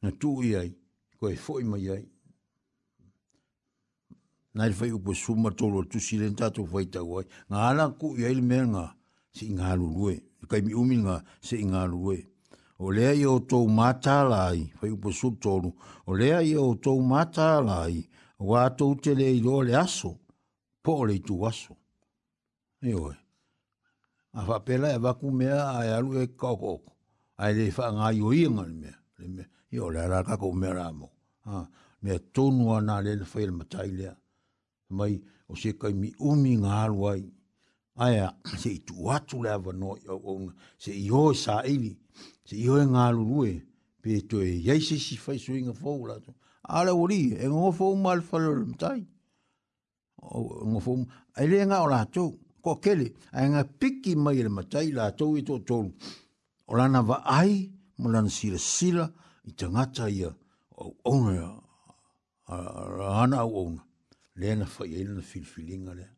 [0.00, 0.70] nga tu i ai,
[1.18, 2.04] ko e fo i mai ai.
[4.54, 7.84] Nga i fai upo e suma tolo tu silen tato fai tau ai, nga ala
[8.00, 8.84] ku i ai le mea nga,
[9.34, 10.14] se inga alu lue,
[10.50, 11.14] kai mi umi nga,
[11.46, 12.34] se inga alu i ai le mea
[12.78, 15.72] o lea i o tou mātāla ai, whai upo sutoro,
[16.06, 18.02] o lea i o tou mātāla ai,
[18.38, 20.16] wā tou te lea i le aso,
[20.82, 21.76] po o lei tu aso.
[22.82, 23.14] E oe,
[24.36, 26.92] a whapela e waku mea a e alu e kaukoko,
[27.40, 30.52] a e le wha ngā i o ianga ni mea, e o lea rā kako
[30.52, 31.08] mea rā mo,
[32.02, 34.12] mea tonu ana le le whaile matai lea,
[34.90, 35.16] mai
[35.48, 37.24] o se kai mi umi ngā alu ai,
[37.98, 38.26] Aia,
[38.60, 40.02] se i tu atu lea vanoi,
[40.76, 41.94] se i oi sa ili,
[42.46, 43.54] se iho e ngā lulue,
[44.02, 46.34] pe to e yeise si fai sui ngā fōu la to.
[46.62, 49.02] Ala wali, e ngō fōu māle whalore mtai.
[50.22, 51.02] Ngō fōu,
[51.42, 52.26] e le ngā o la tō,
[52.62, 55.90] ko kele, a ngā piki mai le matai la tō i tō tōru.
[56.70, 57.64] O lana va ai,
[57.98, 59.08] mo lana sila sila,
[59.46, 60.30] i te ngata ia,
[60.78, 61.48] o ona ia,
[62.54, 62.60] a
[62.94, 63.82] rana au ona.
[64.36, 66.08] Le na fai e lana filfilinga le,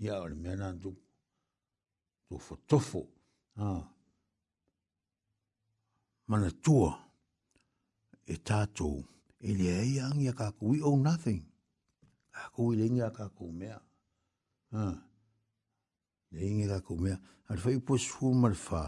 [0.00, 0.92] ia o le mena tō,
[2.28, 3.06] tō fotofo,
[3.56, 3.72] haa.
[3.80, 3.90] Ah
[6.26, 6.92] mana tua
[8.32, 9.02] e tātou
[9.40, 10.70] e le ai e angi a kākou.
[10.72, 11.42] We owe nothing.
[12.32, 13.76] Kākou i le inga kākou mea.
[14.72, 14.84] Ha.
[16.32, 17.18] Le inga kākou mea.
[17.48, 18.84] Hale whai po sūru mara whā.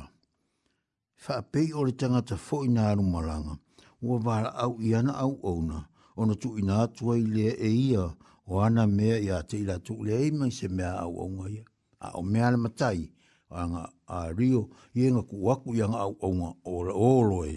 [1.27, 3.59] Wha pei o le tangata fo i nāru maranga.
[4.01, 5.83] Ua wāra au i ana au ona.
[6.17, 8.09] Ona tu i nātua i le e ia.
[8.47, 11.61] O ana mea i a te tu le e mai se mea au au ngai.
[12.01, 13.05] A o mea na matai.
[13.11, 13.16] Ha
[13.51, 14.63] anga a rio
[14.95, 17.55] yenga enga ku waku i anga au aunga ora oloe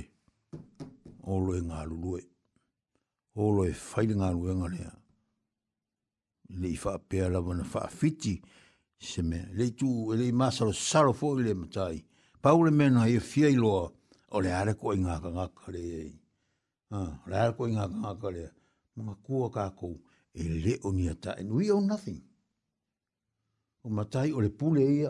[1.34, 2.22] oloe ngā lulue
[3.44, 4.92] oloe whaile ngā lulue ngā lea
[6.60, 8.34] le i wha pēa lawa na wha fiti
[9.08, 11.98] se mea le i tū le i māsaro saro fō i le matai
[12.42, 13.84] paule mena i fia i loa
[14.36, 16.12] o le are ko i ngā ka ngā kare i
[17.30, 18.46] le are ko i ngā ka ngā kare
[19.00, 19.96] mga kua kā kou
[20.34, 22.22] e le o ni a and we own nothing
[23.86, 25.10] o matai o le pule ia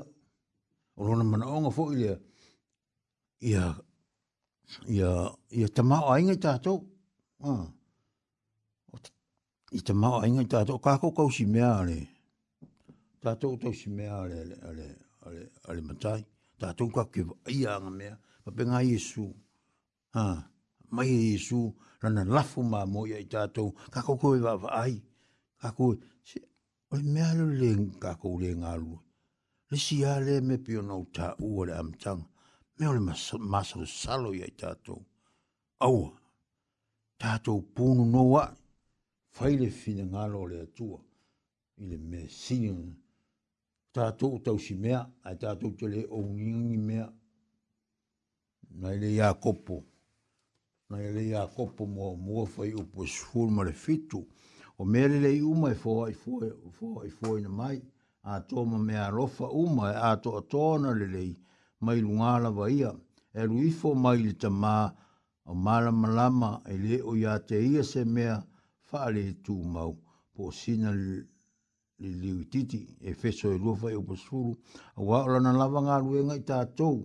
[0.99, 2.13] o lona mana onga fo ia
[3.49, 3.63] ia
[4.95, 5.09] ia
[5.59, 6.73] ia tama o ainga tato
[7.47, 7.67] ah.
[9.77, 11.99] i tama o ainga tato kako kau si mea ale
[13.23, 14.87] tato tau si mea ale ale ale
[15.27, 16.21] ale, ale matai
[16.61, 17.21] tato ka ke
[17.57, 19.25] ia anga mea pa penga Yesu
[20.15, 20.39] ha ah.
[20.95, 21.73] mai Yesu e
[22.03, 23.63] lana lafu ma mo ia i tato
[23.95, 24.95] kako kau i wa ai
[25.61, 25.85] kako
[26.29, 26.37] si
[26.93, 28.93] Oi mea lo leng kako leng alu.
[28.97, 29.01] Ha
[29.71, 32.21] le si ale me pio nau ta ua le amtang,
[32.77, 32.99] me ole
[33.53, 34.97] masaru salo ia i tātou.
[35.85, 36.09] Aua,
[37.21, 38.47] tātou pūnu noa,
[39.35, 40.97] faile fina ngalo le atua,
[41.81, 42.75] i le me sini
[43.91, 47.07] Tātou tau si mea, ai tātou te le au ngingi mea,
[48.81, 49.79] nai le ia kopo,
[50.93, 54.21] nai le ia kopo mo mua fai upo e sifuru ma le fitu,
[54.77, 57.47] o mea le le i uma i fua i fua i fua i fua i
[57.47, 57.79] na mai,
[58.31, 61.33] a toma me a rofa uma e a to atona lelei
[61.83, 62.91] mai lungala vaia
[63.33, 64.93] e ruifo mai le tamā
[65.49, 68.35] o mala malama e le o ia te ia se mea
[68.91, 69.93] whaale e tū mau
[70.35, 71.17] po sina le
[72.21, 74.53] liu titi e feso e rofa e upasuru
[74.99, 76.97] a waola na lava ngā ruenga i tātou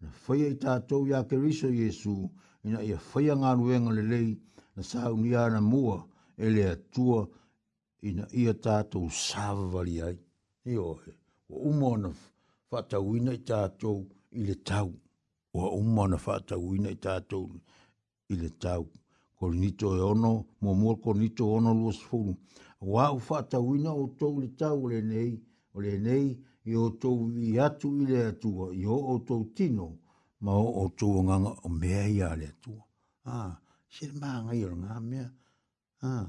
[0.00, 2.30] na whaia i tātou ia ke riso Jesu
[2.62, 4.30] ina ia whaia ngā ruenga lelei
[4.76, 5.98] na sa unia na mua
[6.38, 7.26] e le atua
[8.08, 10.16] ina ia tātou sāwawari ai.
[10.64, 11.00] He oe,
[11.48, 12.10] wa umona
[12.72, 14.02] whātau ina i tātou
[14.36, 14.92] i le tau.
[15.54, 17.46] Wa umona whātau ina i tātou
[18.28, 18.84] i le tau.
[19.40, 20.32] Ko nito e ono,
[20.62, 22.34] mō mua ko nito ono luas fulu.
[22.80, 25.32] Wa u whātau ina o tau le tau le nei,
[25.72, 26.28] o le nei,
[26.64, 29.88] i o tau i atu i le atua, i o tau tino,
[30.44, 32.80] ma o o tau nganga o mea i a le atua.
[33.24, 33.56] Ah,
[33.88, 35.28] sere maa ngai o nga mea.
[36.04, 36.28] Ah,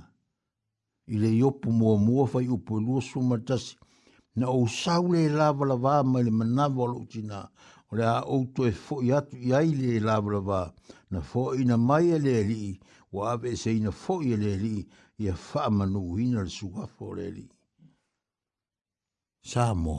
[1.13, 3.75] i le iopu muamua fai upu e lua sumatasi
[4.37, 7.39] na o saule la le lavalavā ma le manava o loo tinā
[8.33, 10.61] o to e fo e foʻi atu i ai le lavalavā
[11.11, 12.71] na foaʻiina mai e le alii
[13.13, 14.83] ua aveeseina foʻi e le alii
[15.23, 17.53] ia faamanuuina le suafo o le alii
[19.49, 19.97] sa mo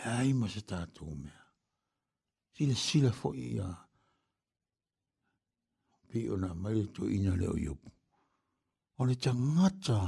[0.03, 0.61] leai mo se
[0.95, 1.33] tu me
[2.61, 3.67] sila sila fo ia
[6.09, 7.75] pi ona mai to ina le oyo
[9.01, 9.99] ona changata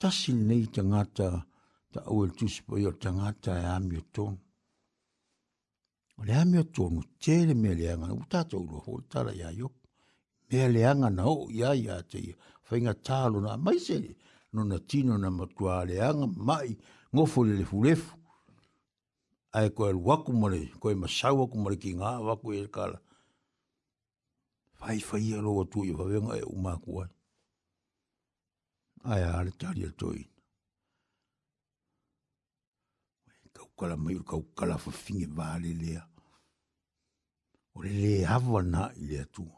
[0.00, 1.28] ta sin nei changata
[1.92, 4.32] ta ol tus po yo changata ya e mio ton
[6.18, 9.32] ole ya mio ton che le me le anga uta to lo ho ta la
[9.42, 9.68] ya yo
[10.48, 12.18] me le anga no ya ya te
[12.66, 13.96] fainga talo na mai se
[14.54, 16.68] no na tino na matua le anga mai
[17.12, 18.16] ngofo le fulefu
[19.56, 22.98] ai koe waku mori, koe masau waku mori ki ngā waku e kāla.
[24.80, 27.12] Whai whai a roa tui, whawenga e umāku ai.
[29.10, 30.22] Ai āre tari a e tui.
[33.54, 36.02] Kau kala mai, kau kala whawhinge vāre lea.
[37.74, 39.56] O le le hawa nā i lea tua.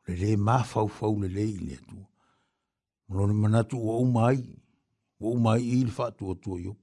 [0.00, 2.06] O le le māwhau whau le le i lea tua.
[3.08, 4.40] Mono ni manatu o umai,
[5.20, 6.74] o umai i ilwha tua tua iu.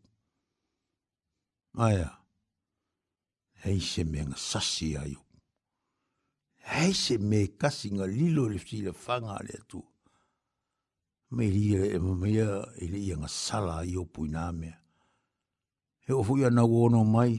[1.77, 2.18] Ai āre
[3.63, 5.21] hei se me nga sasi ai u.
[6.73, 9.79] Hei se me kasi nga lilo le fisi le whanga le atu.
[11.35, 12.49] Me li e mamea
[12.83, 14.77] e le ia nga sala ai o pui nga mea.
[16.05, 17.33] He ofu ia na wono mai,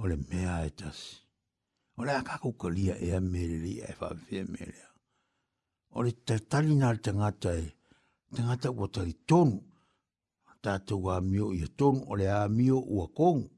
[0.00, 1.12] o le mea e tasi.
[1.98, 4.88] O le akako ka lia ea me le li e whawhia me lea.
[5.96, 7.66] O le te tali nga te ngata e,
[8.34, 9.56] te ngata ua tali tonu,
[10.64, 13.48] tātou a mio ia tonu, o le a mio ua kongu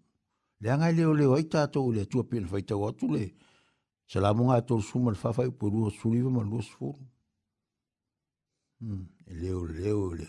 [0.62, 3.24] le anga le ole o ita to le tu pe fa ita watu le
[4.10, 6.88] sala mo nga to suma fa fa po ru su li ma lu su fu
[9.40, 10.28] le ole ole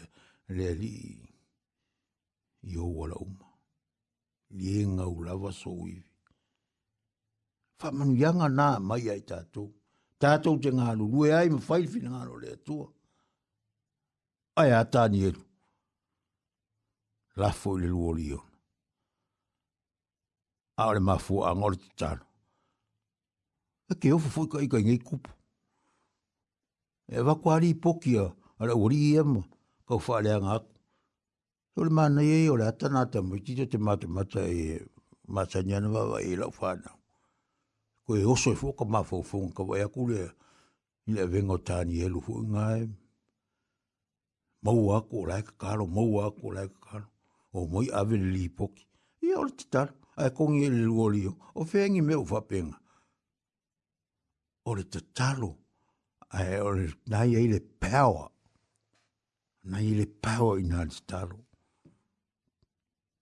[0.56, 0.94] le li
[2.74, 3.38] yo wala um
[4.58, 5.96] li e nga u lava so wi
[7.80, 9.64] fa manu yanga na mai ita to
[10.22, 12.88] ta to te nga lu lu ai ma fa fi nga lo le tua
[14.62, 15.30] ai ata ni e
[17.42, 18.44] lafo le luolion
[20.78, 22.26] a mafu a ngore tano.
[23.92, 25.30] E ke ofu fuiko iko ingi kupu.
[27.10, 29.44] E wako ari i poki a ara uri i ema
[29.88, 30.74] kau whaare anga aku.
[31.78, 34.80] Ole mana i ei ole atana ata mo i te mata mata e i
[35.34, 36.92] masanyana wawa i lau whana.
[38.06, 40.32] Ko e oso e fuka mafu ufunga ka wai e akure
[41.08, 42.86] i le vengo tani helu fuka ngai.
[44.64, 47.06] Mau aku o laika karo, mau aku o laika karo.
[47.54, 48.86] O moi avele li i poki.
[49.24, 52.78] Ia ole titaro ai kongi e luoli o, o whengi me o whapenga.
[54.70, 55.50] O le te talo,
[56.38, 58.26] ai o le nai e le pewa,
[59.72, 61.38] nai e le pewa i nga le talo.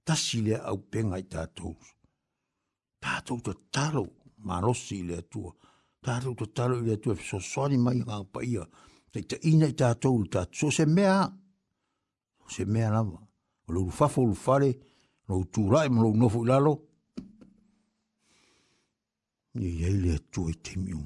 [0.06, 1.74] Tasi le au penga i tātou.
[3.04, 4.04] Tātou te talo,
[4.50, 5.52] marosi le atua.
[6.06, 8.66] Tātou te talo i le atua, so soani mai ngā paia,
[9.12, 10.58] te te ina i tātou, tātou.
[10.66, 11.24] So se mea,
[12.52, 13.22] se mea lama,
[13.68, 14.91] o le urufafo urufare, o le urufafo
[15.32, 16.74] no tu rai mo no fu lalo
[19.62, 21.00] ye ye le tu e te miu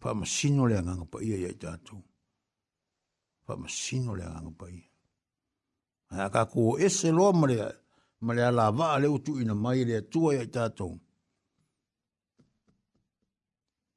[0.00, 1.96] pa sino le anga pa ye ye ta tu
[3.44, 4.66] pa ma sino le anga pa
[6.34, 7.56] ka ku e se lo ma le
[8.24, 10.86] ma le ala va le tu ina mai le tu ye ta tu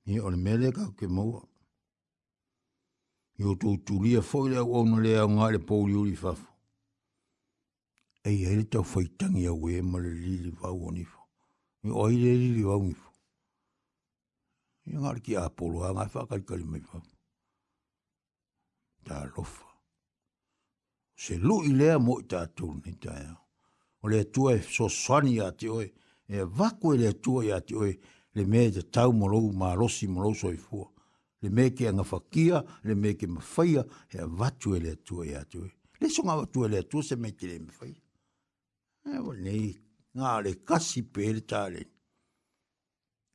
[0.07, 1.23] ni o mele ka ke mo
[3.41, 6.48] yo tu tu le fo le o no le anga le pou yuri fafu
[8.23, 11.19] e i tau whaitangi a we ma le li li vau o nifo.
[11.83, 13.07] Ni oi le lili li vau nifo.
[14.89, 17.01] Ia ngāri ki āpolo, a ngāi whakarikari mai vau.
[19.05, 19.67] Tā lofa.
[21.15, 23.35] Se lu i lea mo i tātou ni tāia.
[24.03, 25.87] O lea tua e sosani a te oe,
[26.27, 27.93] e vaku e lea tua i a te oe,
[28.35, 30.87] le me te tau morou, mā rosi morou soi fua.
[31.41, 35.33] Le me ke anga whakia, le me ke mawhaia, hea vatu e lea tua i
[35.39, 35.71] a te oe.
[35.99, 37.99] Le songa watu e lea tua se me te lea mawhaia.
[39.07, 39.65] E o nei,
[40.67, 41.83] kasi pēre tā re.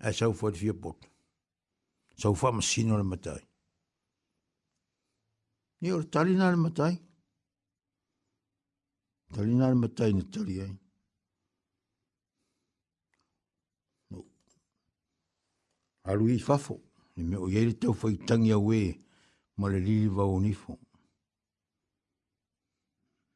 [0.01, 1.09] E sau fōti fia pōtu.
[3.05, 3.43] matai.
[5.81, 6.95] Ni ora matai.
[9.35, 10.55] Tari matai na tari
[14.11, 14.25] No.
[16.05, 16.81] Aru i fafo.
[17.17, 19.01] Ni me o yeri tau fai tangi au e,
[19.57, 20.77] Ma le liri vau nifo.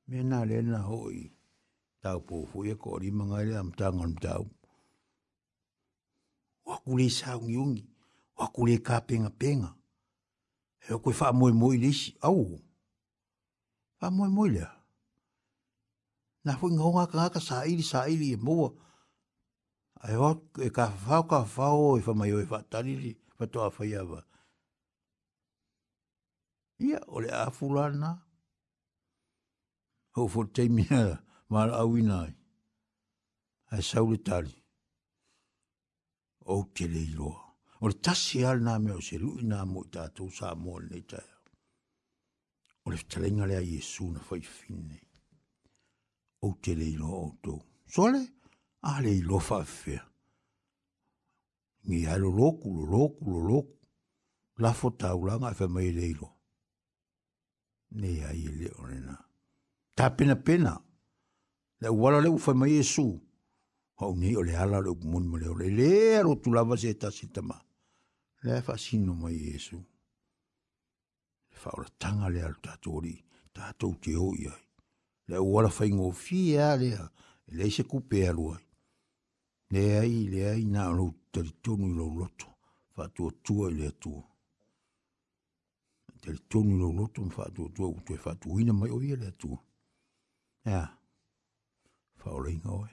[0.09, 1.38] Me nā re nā hoi
[2.03, 4.43] tau po fu e ko ri manga ri am tang on tau
[6.67, 7.75] wa ku le sa ung yung
[8.39, 9.71] wa ku ka penga penga
[10.83, 12.43] e ko fa moy moy le shi au
[13.99, 14.65] fa moy moy le
[16.45, 18.59] na fu ngo nga ka ka sa i sa i e mo
[20.07, 20.31] ai wa
[20.63, 23.13] e ka fa ka fa e o e fa mai o e fa tani li
[23.37, 24.21] fa to fa ya ba
[26.87, 28.11] ia ole a fulana
[30.15, 31.03] ho fortemia
[31.53, 32.33] ma awi nai.
[33.75, 34.57] A sau le tali.
[36.55, 37.41] O ke le iloa.
[37.83, 40.89] O le tasi al nā mea o se lu nā mo i tātou sā mōle
[40.91, 41.37] nei tāia.
[42.85, 44.99] O le talenga lea Iesu na fai finne.
[46.45, 47.61] O te le iloa o tōu.
[47.93, 48.23] So le,
[48.91, 50.01] a le iloa fa fea.
[51.87, 53.75] Ngi hai lo loku, lo loku, lo loku.
[54.65, 56.33] La fo tau langa e mai le iloa.
[58.01, 59.15] Ne ai le o le nā.
[59.95, 60.35] Ta pena pena.
[60.35, 60.79] Ta pena pena
[61.81, 63.21] le wala le ufa mai Yesu.
[63.99, 66.93] Ha uni o le ala le mun mo le le le ro tu lava se
[66.97, 67.59] ta se tama.
[68.43, 69.77] Le fa sino mai Yesu.
[71.51, 74.55] Le fa ora tanga le al tatori, ta tu te o ia.
[75.29, 77.11] Le wala fa ingo fi le
[77.47, 78.55] le se ku pe alu.
[79.71, 82.47] Le ai le ai na lo tri tonu lo loto.
[82.95, 84.13] Fa tu tu le tu.
[86.23, 89.51] Tri tonu lo loto fa tu tu tu fa tu ina mai o le tu.
[90.65, 90.71] Ya.
[90.73, 90.98] Yeah
[92.31, 92.93] whaore inga oe.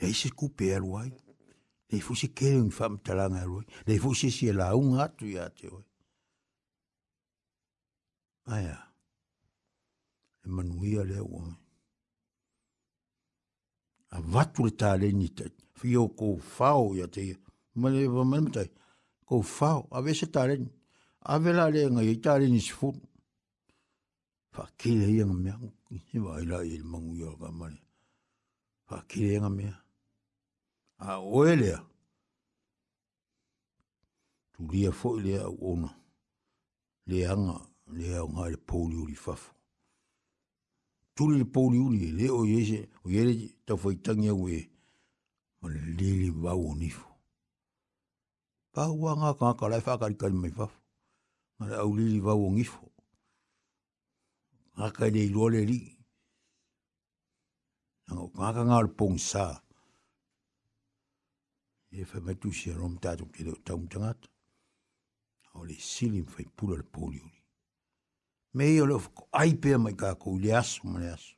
[0.00, 1.12] Ia isi kupe alu ai.
[1.90, 3.66] Nei fusi kere unga whamitaranga alu ai.
[3.86, 5.84] Nei fusi si e launga atu ia te oe.
[8.54, 8.76] Aia.
[10.44, 11.52] E manuia lea oe.
[14.14, 15.50] A watu le tā le ni tai.
[15.78, 17.36] Fio kou whao ia te ia.
[17.80, 18.68] Mane wa mani matai.
[19.28, 19.80] Kou whao.
[19.96, 20.70] A vese tā le ni.
[21.32, 22.08] A vela lea ngai.
[22.14, 23.04] E tā le ni si fūtu.
[24.54, 27.80] Fakile ia ngamiangu he wai la i mangu i ka mani.
[28.86, 29.76] Pa kire nga mea.
[31.06, 31.80] A oe lea.
[34.52, 35.90] Tu lia fo i lea au ona.
[37.08, 37.56] Lea anga,
[37.98, 39.50] lea au ngare pouli uri fafo.
[41.14, 43.32] Tu li pouli uri, e lea o yese, o yere
[43.66, 44.60] tawha i tangi au e.
[45.60, 45.80] Ma le
[46.20, 47.08] li vau o nifo.
[48.72, 50.78] Pa hua ngā kāka lai whakarikari mai fafo.
[51.58, 52.87] Ma le au li li o nifo.
[54.86, 55.80] Aka i dei lole ri.
[58.06, 59.46] Nga o kaka ngā le pōng sā.
[61.90, 64.30] E whai matu si a rom tātou ki leo taum tangata.
[65.58, 67.42] O le silim whai pula le pōli uri.
[68.54, 71.34] Me i o leo whako aipea mai kā kō i le aso mani aso.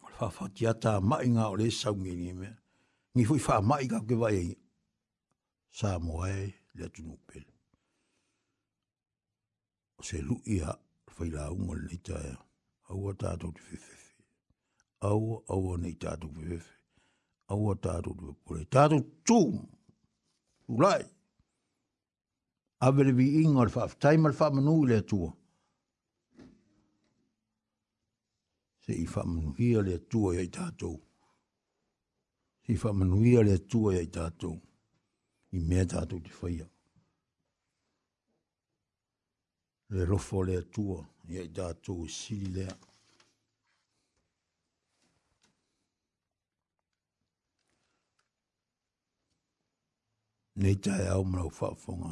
[0.00, 2.56] O le whawhati ata a mai ngā o le sau ngi ni mea.
[3.12, 4.52] Ngi whui wha mai kā ke vai e.
[5.80, 7.51] Sā mo le atu nukpele
[10.04, 10.74] se lu'i a
[11.14, 12.32] fai la umo le nita e
[12.90, 14.08] aua tātou te whewhewhi.
[15.10, 16.74] Aua, aua nei tātou whewhewhi.
[17.54, 18.64] Aua tātou te whepure.
[18.74, 19.60] Tātou tūm!
[20.74, 21.02] Ulai!
[22.86, 23.96] Awele vi inga le whaaf.
[24.02, 25.30] Taima le whaamanu i le atua.
[28.82, 30.96] Se i whaamanuia le atua i tātou.
[32.66, 34.58] Se i whaamanuia le atua i tātou.
[35.54, 36.71] I mea tātou te whaia.
[39.92, 40.98] le rofo le atua
[41.32, 42.74] ia i tatou e sili lea
[50.60, 52.10] nei tae au malau faafoga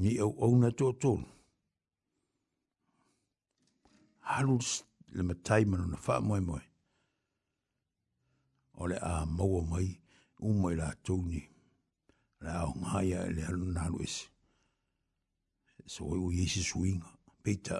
[0.00, 1.24] ni auauna toʻatolu
[4.28, 4.56] halu
[5.16, 6.64] le matai ma lona faamoemoe
[8.80, 9.88] o le a maua mai
[10.48, 11.40] uma i latou ni
[12.42, 14.26] le aogā ia e le alona alu ese
[15.88, 17.08] so o yesi suinga
[17.42, 17.78] peita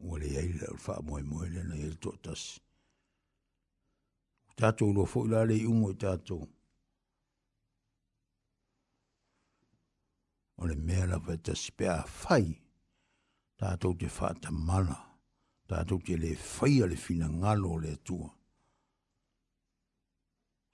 [0.00, 2.42] wole le ai le fa mo mo le na yel totas
[4.56, 6.36] tato lo fo la le umo tato
[10.60, 12.46] o le mera va ta spea fai
[13.60, 14.96] tato de fa ta mana
[15.68, 18.30] tato te le fai le fina ngalo le tua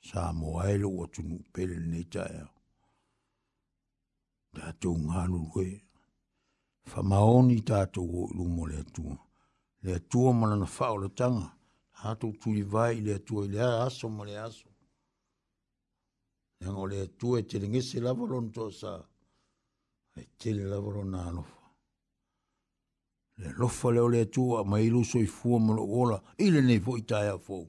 [0.06, 1.76] sa mo ai lo o tu nu pele
[4.54, 5.80] tātou ngānu rue.
[6.90, 9.16] Wha maoni tātou o ilumo le atua.
[9.82, 11.52] Le atua mana na wha o le tanga.
[12.02, 14.66] Hātou tuli vai le atua i le aso ma le aso.
[16.60, 18.98] Nengo le atua e tere ngese lavaron to sa.
[20.16, 21.56] E tere lavaron na alofa.
[23.38, 26.22] Le lofa leo le atua ma ilu so i fua mana ola.
[26.38, 27.66] Ile nei fo i tāia fau.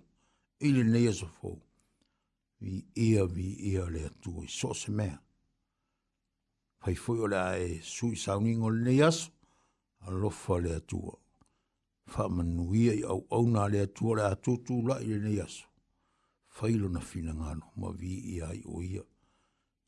[0.62, 1.58] Ile nei aso fau.
[2.62, 5.18] Vi ia vi ia le atua i sose mea
[6.82, 9.32] fai fuio la e sui sauningo le yaso,
[10.06, 11.14] a lofa le atua.
[12.06, 15.66] Fa manuia i au au na le atua le atutu la i le yaso.
[16.48, 19.04] Failo na fina ngano, ma vi i ai o ia.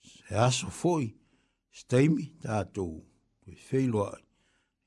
[0.04, 1.16] Se aso foi,
[1.88, 1.98] ta
[2.42, 3.00] tātou,
[3.42, 4.24] koe feilo ai.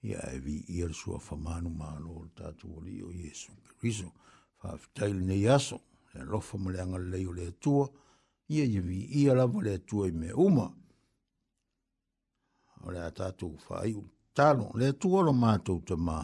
[0.04, 3.50] Ia e vi i al sua fa manu maano o tātou o li o Jesu.
[3.80, 4.12] Riso,
[4.60, 5.80] fa aftai le ne yaso,
[6.12, 7.88] le lofa ma le angal le atua,
[8.48, 10.74] ia je vi i alama le atua i me umaa
[12.86, 14.02] o le atatu fai u
[14.36, 16.20] talo le tu o lo mātou te mā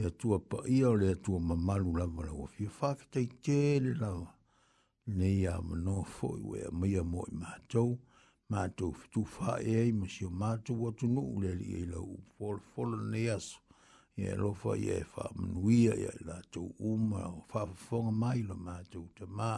[0.00, 3.06] le tu a pa ia o le tu a mamalu lava la wafi a whāke
[3.14, 4.28] tei tēle lava
[5.18, 7.90] ne ia mano fōi we a mea mō i mātou
[8.50, 12.16] mātou fitu fai ei ma si o mātou watu nu ule li e la u
[12.38, 13.58] fōla fōla ne asu
[14.22, 18.54] ia lo lofa e wha manuia ia e la tau uma o whāfafonga mai lo
[18.66, 19.52] mātou te mā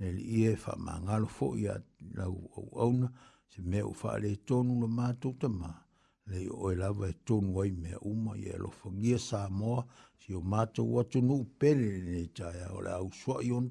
[0.00, 1.78] ne li e wha mā ngalo fōi a
[2.18, 3.12] la o ona
[3.54, 5.68] se mea ufaa le e tonu la mātou tamā,
[6.28, 9.84] le i oe lava e tonu ai mea uma i e lofangia sā moa,
[10.20, 13.68] si o mātou watu nuu pele le tai a ole au sua i on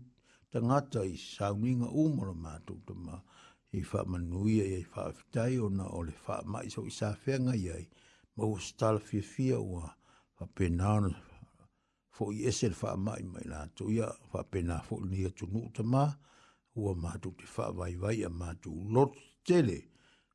[0.55, 3.19] tangata i sauninga uma la mātou tamā,
[3.79, 7.11] i faa manuia i e fa fitai o na ole faa mai sau i sā
[7.25, 7.84] whenga i ai,
[8.38, 9.89] ma o stala fia fia ua,
[10.39, 11.11] faa penaona,
[12.15, 15.67] fo i ese le faa mai mai lātou ia, fa pena fo ni atu nuu
[15.75, 16.07] tamā,
[16.79, 19.82] ua mātou te faa vai vai a mātou lotu tele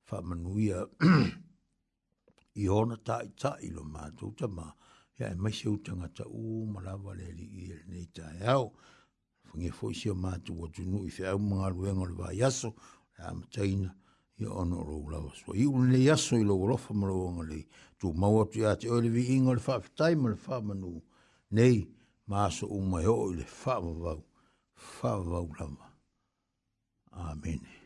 [0.05, 0.85] fa manuia
[2.61, 4.71] i ona ta i ta i lo ma tu ta ma
[5.19, 8.31] ya e mai se utanga ta u ma la vale li i e nei ta
[8.39, 8.73] e au
[9.45, 12.09] fungi fo si o ma tu o tu nu i fe au mga luenga e
[12.09, 12.75] le vai aso
[13.19, 13.95] ya ma taina
[14.39, 17.17] i ono ro ula wa so i u le aso i lo urofa ma lo
[17.25, 17.67] wonga li
[17.99, 21.01] tu ma watu ya te oi vi inga fa fitai ma le fa manu
[21.51, 21.85] nei
[22.27, 24.23] ma aso u mai o i le vau
[24.75, 25.87] fa vau lama
[27.11, 27.59] Amen.
[27.59, 27.78] Amen.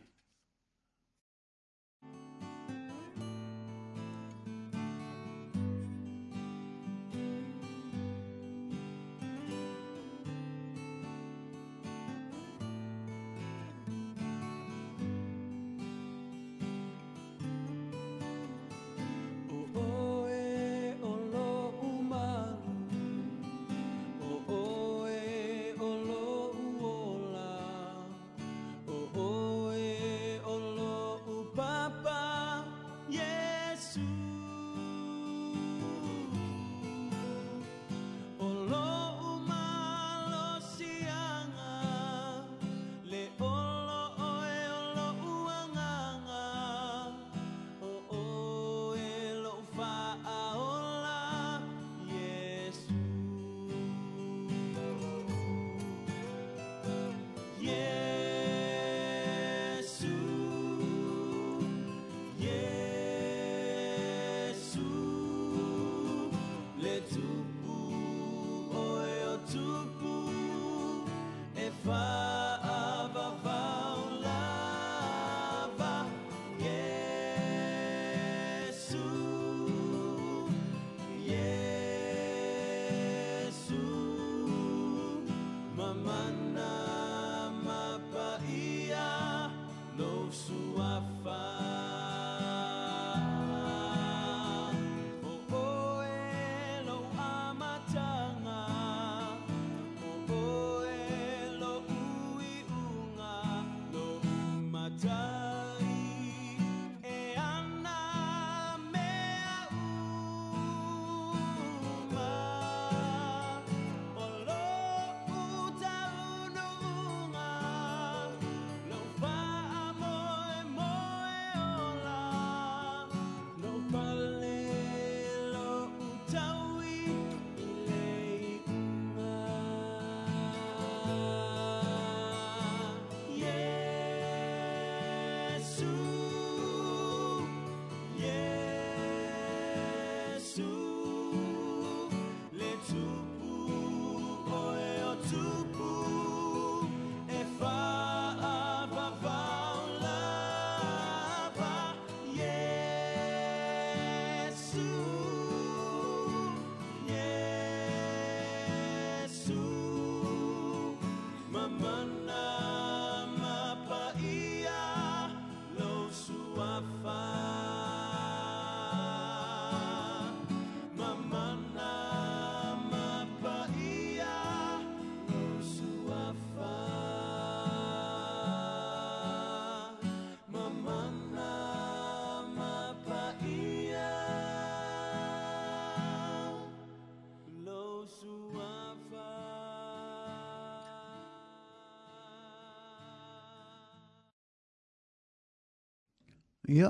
[196.73, 196.89] ia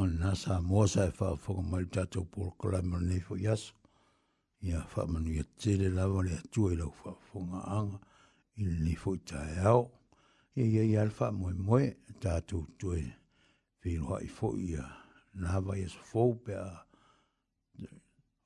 [0.00, 3.74] o na sa e wha whaka mai tātou pōra kalai mara nei fo iaso.
[4.68, 7.98] Ia wha manu ia tere lawa le atua i lau wha whonga anga
[8.60, 9.82] i nei fo i tae au.
[10.56, 11.86] Ia ia ia alfa moe moe
[12.24, 13.02] tātou tue
[13.82, 14.84] whiroha i fo ia
[15.34, 16.66] na hawa ia sa fo pe a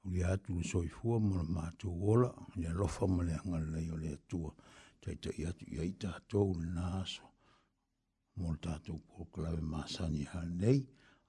[0.05, 4.51] uli atu ni soi fua mara mātou ola ia lofa mara angalai o le atua.
[5.01, 7.05] Tai tai atu ia i tātou le nā
[8.41, 10.80] mo le tatou poloklave masani halenei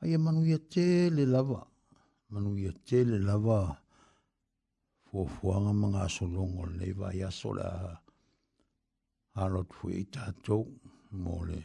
[0.02, 1.62] aia e manuia tele lava
[2.34, 3.58] manuia tele lava
[5.06, 7.90] fuafuaga magasologo lenei vaiaso le a
[9.44, 10.64] alotu foi i tatou
[11.24, 11.60] mo le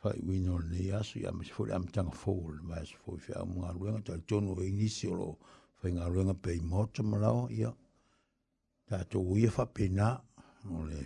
[0.00, 3.44] faiuina o lenei aso ia ma foi e le amataga fou le vaiaso foi feau
[3.54, 5.34] magaluega talitonu ai nisi o loo
[5.78, 7.70] faigaluega pei mota ma lao ia
[8.88, 10.06] tatou ia faapena
[10.76, 11.00] o le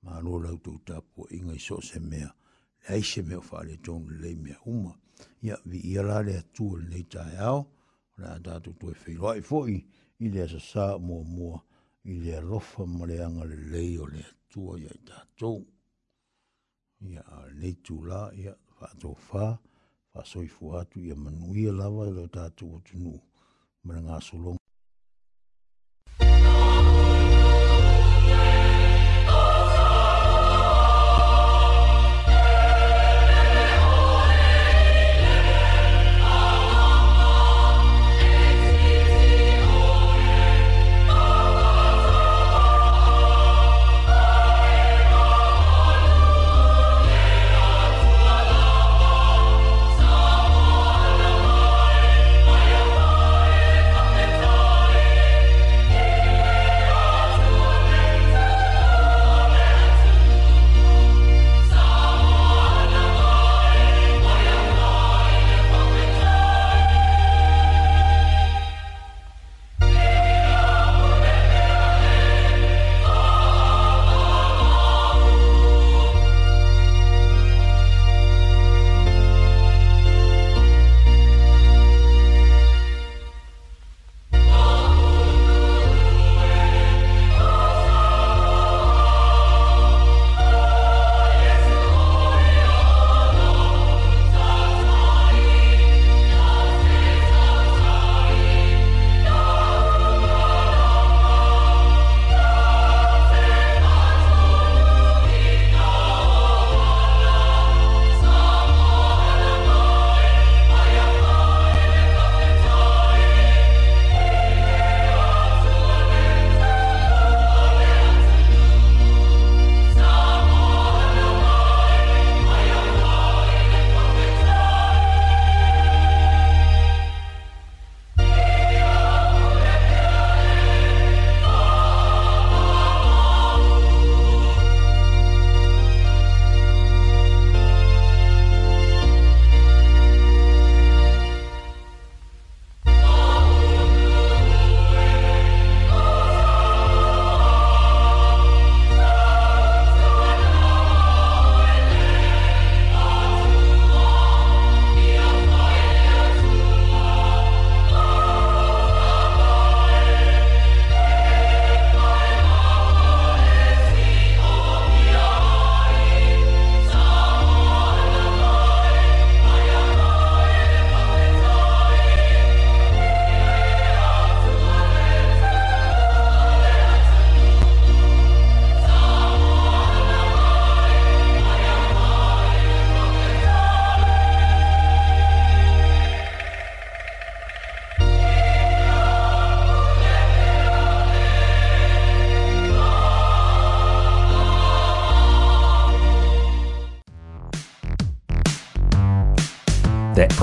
[0.02, 2.30] maro lau tau tapu, inga i so se mea,
[2.88, 4.94] ai se mea whare tonu lei mea uma.
[5.42, 7.66] Ia, vi ia la lea tua le nei tae ao,
[8.16, 9.78] la a tatu tue whiro ai fo'i,
[10.18, 11.60] i lea sa sa mua mua,
[12.04, 13.18] i lea rofa mare
[13.50, 15.64] le lei o lea tua ia i tatou.
[17.10, 19.58] Ia, a nei tu la, ia, whato wha,
[20.12, 23.18] whasoi fuatu, ia manuia lava le tatou o tunu,
[23.82, 24.63] mara ngā solonga.